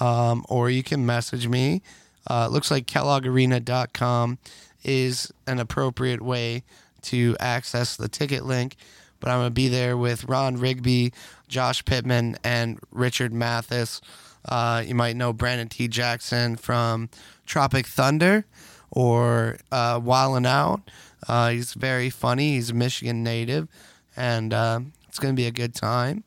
um, 0.00 0.44
or 0.48 0.70
you 0.70 0.82
can 0.82 1.04
message 1.04 1.48
me. 1.48 1.82
Uh, 2.26 2.46
it 2.48 2.52
looks 2.52 2.70
like 2.70 2.86
KelloggArena.com 2.86 4.38
is 4.82 5.32
an 5.46 5.58
appropriate 5.58 6.22
way 6.22 6.62
to 7.02 7.36
access 7.40 7.96
the 7.96 8.08
ticket 8.08 8.44
link. 8.44 8.76
But 9.20 9.30
I'm 9.30 9.38
going 9.38 9.50
to 9.50 9.54
be 9.54 9.68
there 9.68 9.96
with 9.96 10.24
Ron 10.24 10.56
Rigby, 10.56 11.12
Josh 11.48 11.84
Pittman, 11.84 12.36
and 12.44 12.78
Richard 12.90 13.32
Mathis. 13.32 14.00
Uh, 14.46 14.82
you 14.86 14.94
might 14.94 15.16
know 15.16 15.32
Brandon 15.32 15.68
T. 15.68 15.88
Jackson 15.88 16.56
from 16.56 17.08
Tropic 17.46 17.86
Thunder 17.86 18.44
or 18.90 19.58
uh, 19.72 19.98
Wildin' 20.00 20.46
Out. 20.46 20.90
Uh, 21.26 21.50
he's 21.50 21.74
very 21.74 22.10
funny. 22.10 22.54
He's 22.54 22.70
a 22.70 22.74
Michigan 22.74 23.22
native, 23.22 23.68
and 24.16 24.52
uh, 24.52 24.80
it's 25.08 25.18
going 25.18 25.34
to 25.34 25.40
be 25.40 25.46
a 25.46 25.52
good 25.52 25.74
time. 25.74 26.24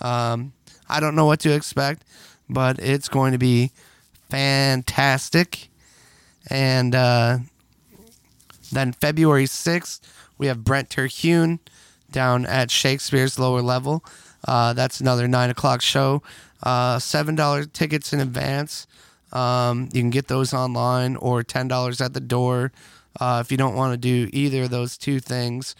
Um, 0.00 0.52
I 0.88 1.00
don't 1.00 1.14
know 1.14 1.26
what 1.26 1.40
to 1.40 1.54
expect, 1.54 2.04
but 2.48 2.78
it's 2.78 3.08
going 3.08 3.32
to 3.32 3.38
be 3.38 3.72
fantastic. 4.28 5.70
And 6.50 6.94
uh, 6.94 7.38
then 8.72 8.92
February 8.92 9.44
6th, 9.44 10.00
we 10.36 10.46
have 10.48 10.64
Brent 10.64 10.90
Terhune 10.90 11.60
down 12.10 12.44
at 12.44 12.70
Shakespeare's 12.70 13.38
lower 13.38 13.62
level. 13.62 14.04
Uh, 14.44 14.72
that's 14.72 15.00
another 15.00 15.26
nine 15.26 15.50
o'clock 15.50 15.80
show. 15.80 16.22
Uh, 16.62 16.98
Seven 16.98 17.34
dollar 17.34 17.64
tickets 17.64 18.12
in 18.12 18.20
advance. 18.20 18.86
Um, 19.32 19.88
you 19.92 20.00
can 20.00 20.10
get 20.10 20.28
those 20.28 20.54
online 20.54 21.16
or 21.16 21.42
ten 21.42 21.68
dollars 21.68 22.00
at 22.00 22.14
the 22.14 22.20
door. 22.20 22.72
Uh, 23.20 23.42
if 23.44 23.50
you 23.50 23.56
don't 23.56 23.74
want 23.74 23.92
to 23.92 23.96
do 23.96 24.28
either 24.32 24.64
of 24.64 24.70
those 24.70 24.98
two 24.98 25.20
things, 25.20 25.74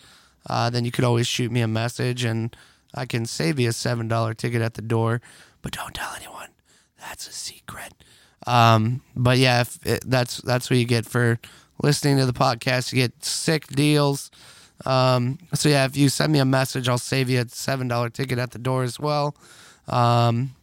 uh, 0.48 0.70
then 0.70 0.84
you 0.84 0.90
could 0.90 1.04
always 1.04 1.26
shoot 1.26 1.50
me 1.50 1.60
a 1.60 1.68
message 1.68 2.24
and 2.24 2.56
I 2.94 3.06
can 3.06 3.26
save 3.26 3.58
you 3.58 3.68
a 3.68 3.72
seven 3.72 4.08
dollar 4.08 4.34
ticket 4.34 4.62
at 4.62 4.74
the 4.74 4.82
door. 4.82 5.20
But 5.62 5.72
don't 5.72 5.94
tell 5.94 6.14
anyone. 6.16 6.48
That's 7.00 7.26
a 7.28 7.32
secret. 7.32 7.92
Um, 8.46 9.02
but 9.16 9.38
yeah, 9.38 9.62
if 9.62 9.84
it, 9.86 10.04
that's 10.06 10.38
that's 10.38 10.70
what 10.70 10.78
you 10.78 10.84
get 10.84 11.06
for 11.06 11.38
listening 11.82 12.18
to 12.18 12.26
the 12.26 12.32
podcast. 12.32 12.92
You 12.92 13.02
get 13.02 13.24
sick 13.24 13.66
deals. 13.68 14.30
Um, 14.86 15.38
so 15.54 15.68
yeah, 15.68 15.84
if 15.86 15.96
you 15.96 16.08
send 16.08 16.32
me 16.32 16.38
a 16.38 16.44
message, 16.44 16.88
I'll 16.88 16.98
save 16.98 17.30
you 17.30 17.40
a 17.40 17.48
seven 17.48 17.88
dollar 17.88 18.10
ticket 18.10 18.38
at 18.38 18.50
the 18.50 18.58
door 18.58 18.82
as 18.82 19.00
well. 19.00 19.34
Um, 19.88 20.54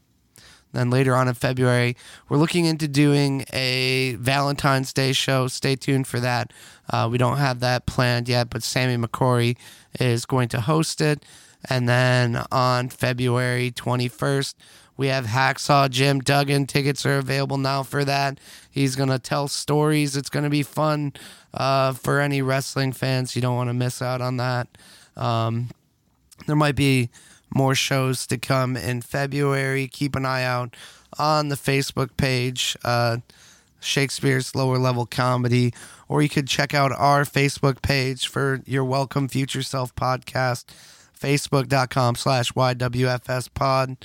then 0.73 0.89
later 0.89 1.15
on 1.15 1.27
in 1.27 1.34
February, 1.34 1.97
we're 2.29 2.38
looking 2.38 2.65
into 2.65 2.88
doing 2.88 3.43
a 3.51 4.15
Valentine's 4.15 4.93
Day 4.93 5.12
show. 5.12 5.47
Stay 5.47 5.75
tuned 5.75 6.07
for 6.07 6.19
that. 6.19 6.53
Uh, 6.89 7.10
we 7.12 7.17
don't 7.17 7.38
have 7.38 7.60
that 7.60 7.86
planned 7.86 8.29
yet, 8.29 8.49
but 8.49 8.63
Sammy 8.63 8.95
McCory 8.95 9.57
is 9.99 10.25
going 10.25 10.47
to 10.49 10.62
host 10.62 11.01
it. 11.01 11.25
And 11.69 11.88
then 11.88 12.43
on 12.51 12.89
February 12.89 13.71
21st, 13.71 14.55
we 14.97 15.08
have 15.08 15.25
Hacksaw 15.25 15.89
Jim 15.89 16.19
Duggan. 16.19 16.67
Tickets 16.67 17.06
are 17.06 17.17
available 17.17 17.58
now 17.58 17.84
for 17.84 18.06
that. 18.06 18.39
He's 18.69 18.95
going 18.95 19.10
to 19.10 19.19
tell 19.19 19.47
stories. 19.47 20.15
It's 20.15 20.30
going 20.30 20.43
to 20.43 20.49
be 20.49 20.63
fun 20.63 21.13
uh, 21.54 21.93
for 21.93 22.19
any 22.19 22.41
wrestling 22.41 22.91
fans. 22.91 23.36
You 23.36 23.41
don't 23.41 23.56
want 23.56 23.69
to 23.69 23.73
miss 23.73 24.01
out 24.01 24.21
on 24.21 24.38
that. 24.38 24.67
Um, 25.15 25.69
there 26.47 26.56
might 26.56 26.75
be 26.75 27.10
more 27.54 27.75
shows 27.75 28.25
to 28.27 28.38
come 28.38 28.77
in 28.77 29.01
February. 29.01 29.88
Keep 29.88 30.15
an 30.15 30.25
eye 30.25 30.43
out 30.43 30.75
on 31.19 31.49
the 31.49 31.56
Facebook 31.56 32.15
page, 32.17 32.77
uh, 32.84 33.17
Shakespeare's 33.80 34.56
Lower 34.56 34.77
Level 34.77 35.06
Comedy, 35.06 35.73
or 36.08 36.21
you 36.21 36.30
could 36.30 36.47
check 36.47 36.73
out 36.73 36.91
our 36.91 37.23
Facebook 37.25 37.82
page 37.82 38.27
for 38.27 38.62
your 38.65 38.86
Welcome 38.86 39.27
Future 39.27 39.63
Self 39.63 39.93
podcast, 39.95 40.65
facebook.com 41.19 42.15
slash 42.15 42.54
YWFS 42.54 43.49
pod. 43.54 43.97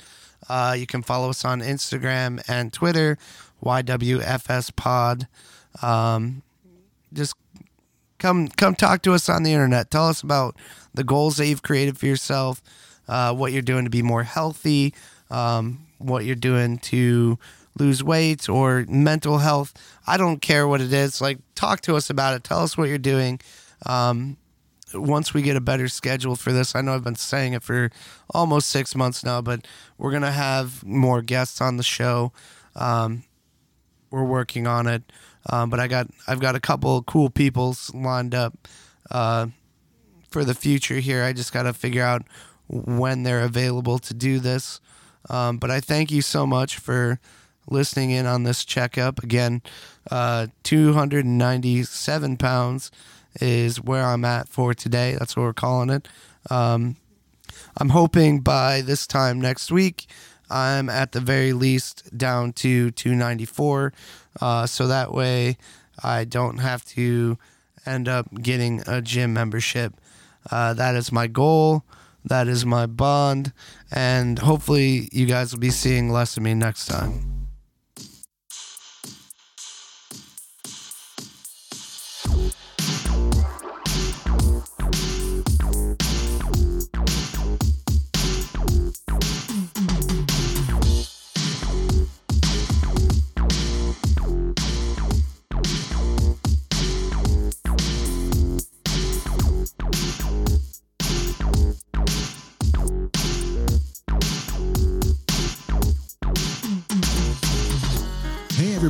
Uh, 0.49 0.75
you 0.77 0.87
can 0.87 1.01
follow 1.01 1.29
us 1.29 1.43
on 1.45 1.61
Instagram 1.61 2.41
and 2.47 2.71
Twitter, 2.71 3.17
YWFS 3.63 4.75
pod. 4.75 5.27
Um, 5.81 6.43
just 7.13 7.35
come 8.17 8.47
come 8.47 8.75
talk 8.75 9.01
to 9.03 9.13
us 9.13 9.29
on 9.29 9.43
the 9.43 9.53
internet. 9.53 9.91
Tell 9.91 10.07
us 10.07 10.21
about 10.21 10.55
the 10.93 11.03
goals 11.03 11.37
that 11.37 11.47
you've 11.47 11.63
created 11.63 11.97
for 11.97 12.05
yourself, 12.05 12.61
uh, 13.07 13.33
what 13.33 13.51
you're 13.51 13.61
doing 13.61 13.83
to 13.83 13.89
be 13.89 14.01
more 14.01 14.23
healthy, 14.23 14.93
um, 15.29 15.85
what 15.97 16.25
you're 16.25 16.35
doing 16.35 16.77
to 16.79 17.37
lose 17.77 18.03
weight 18.03 18.49
or 18.49 18.85
mental 18.87 19.37
health. 19.37 19.73
I 20.05 20.17
don't 20.17 20.41
care 20.41 20.67
what 20.67 20.81
it 20.81 20.91
is. 20.91 21.21
Like, 21.21 21.39
talk 21.55 21.81
to 21.81 21.95
us 21.95 22.09
about 22.09 22.35
it. 22.35 22.43
Tell 22.43 22.61
us 22.61 22.77
what 22.77 22.89
you're 22.89 22.97
doing. 22.97 23.39
Um, 23.85 24.37
once 24.93 25.33
we 25.33 25.41
get 25.41 25.55
a 25.55 25.61
better 25.61 25.87
schedule 25.87 26.35
for 26.35 26.51
this, 26.51 26.75
I 26.75 26.81
know 26.81 26.93
I've 26.93 27.03
been 27.03 27.15
saying 27.15 27.53
it 27.53 27.63
for 27.63 27.91
almost 28.29 28.69
six 28.69 28.95
months 28.95 29.23
now, 29.23 29.41
but 29.41 29.67
we're 29.97 30.11
gonna 30.11 30.31
have 30.31 30.85
more 30.85 31.21
guests 31.21 31.61
on 31.61 31.77
the 31.77 31.83
show. 31.83 32.31
Um, 32.75 33.23
we're 34.11 34.23
working 34.23 34.67
on 34.67 34.87
it, 34.87 35.03
um, 35.49 35.69
but 35.69 35.79
I 35.79 35.87
got 35.87 36.07
I've 36.27 36.39
got 36.39 36.55
a 36.55 36.59
couple 36.59 37.01
cool 37.03 37.29
people 37.29 37.75
lined 37.93 38.33
up 38.33 38.67
uh, 39.11 39.47
for 40.29 40.43
the 40.43 40.53
future 40.53 40.95
here. 40.95 41.23
I 41.23 41.33
just 41.33 41.53
got 41.53 41.63
to 41.63 41.73
figure 41.73 42.03
out 42.03 42.23
when 42.67 43.23
they're 43.23 43.43
available 43.43 43.99
to 43.99 44.13
do 44.13 44.39
this. 44.39 44.79
Um, 45.29 45.57
but 45.57 45.71
I 45.71 45.79
thank 45.79 46.11
you 46.11 46.21
so 46.21 46.45
much 46.45 46.77
for 46.77 47.19
listening 47.69 48.11
in 48.11 48.25
on 48.25 48.43
this 48.43 48.63
checkup. 48.63 49.23
Again, 49.23 49.61
uh, 50.09 50.47
297 50.63 52.37
pounds 52.37 52.91
is 53.41 53.81
where 53.81 54.03
I'm 54.03 54.25
at 54.25 54.47
for 54.47 54.73
today. 54.73 55.15
That's 55.17 55.35
what 55.35 55.43
we're 55.43 55.53
calling 55.53 55.89
it. 55.89 56.07
Um, 56.49 56.97
I'm 57.77 57.89
hoping 57.89 58.41
by 58.41 58.81
this 58.81 59.07
time 59.07 59.39
next 59.39 59.71
week, 59.71 60.07
I'm 60.49 60.89
at 60.89 61.11
the 61.11 61.19
very 61.19 61.53
least 61.53 62.17
down 62.17 62.53
to 62.53 62.91
294. 62.91 63.93
Uh, 64.39 64.65
so 64.65 64.87
that 64.87 65.13
way 65.13 65.57
I 66.03 66.23
don't 66.23 66.57
have 66.57 66.85
to 66.85 67.37
end 67.85 68.07
up 68.07 68.27
getting 68.41 68.81
a 68.87 69.01
gym 69.01 69.33
membership. 69.33 69.93
Uh, 70.49 70.73
that 70.73 70.95
is 70.95 71.11
my 71.11 71.27
goal. 71.27 71.83
That 72.23 72.47
is 72.47 72.65
my 72.65 72.85
bond. 72.85 73.53
And 73.91 74.39
hopefully, 74.39 75.09
you 75.11 75.25
guys 75.25 75.53
will 75.53 75.59
be 75.59 75.69
seeing 75.69 76.11
less 76.11 76.37
of 76.37 76.43
me 76.43 76.53
next 76.53 76.85
time. 76.87 77.36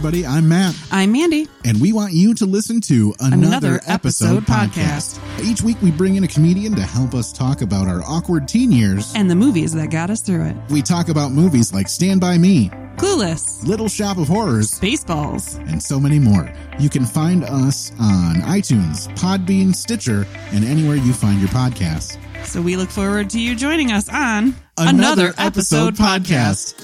Everybody, 0.08 0.26
I'm 0.26 0.48
Matt, 0.48 0.74
I'm 0.89 1.12
Mandy. 1.12 1.50
and 1.65 1.82
we 1.82 1.91
want 1.91 2.13
you 2.13 2.34
to 2.36 2.46
listen 2.46 2.80
to 2.82 3.13
another, 3.20 3.48
Another 3.48 3.82
episode, 3.88 4.38
episode 4.38 4.43
podcast. 4.46 5.43
Each 5.43 5.62
week, 5.62 5.76
we 5.82 5.91
bring 5.91 6.15
in 6.15 6.24
a 6.24 6.30
comedian 6.30 6.76
to 6.76 6.82
help 6.82 7.13
us 7.13 7.34
talk 7.34 7.62
about 7.62 7.89
our 7.89 8.02
awkward 8.04 8.48
teen 8.48 8.72
years. 8.72 9.12
And 9.17 9.30
the 9.30 9.36
movies 9.36 9.74
that 9.74 9.91
got 9.91 10.10
us 10.10 10.22
through 10.22 10.46
it. 10.46 10.56
We 10.70 10.82
talk 10.82 11.10
about 11.10 11.34
movies 11.34 11.74
like 11.74 11.89
Stand 11.89 12.22
By 12.22 12.38
Me, 12.38 12.70
Clueless, 12.96 13.62
Little 13.67 13.89
Shop 13.89 14.17
of 14.17 14.30
Horrors, 14.30 14.80
Baseballs. 14.80 15.56
and 15.67 15.84
so 15.84 16.00
many 16.00 16.20
more. 16.20 16.50
You 16.80 16.89
can 16.89 17.04
find 17.04 17.43
us 17.43 17.91
on 18.00 18.36
iTunes, 18.36 19.10
Podbean, 19.17 19.76
Stitcher, 19.76 20.26
and 20.54 20.63
anywhere 20.63 20.96
you 20.96 21.12
find 21.12 21.39
your 21.41 21.50
podcasts. 21.50 22.17
So 22.46 22.62
we 22.62 22.78
look 22.78 22.89
forward 22.91 23.30
to 23.32 23.41
you 23.41 23.56
joining 23.56 23.91
us 23.91 24.08
on 24.08 24.56
Another 24.78 25.34
episode 25.38 25.96
podcast. 25.96 26.82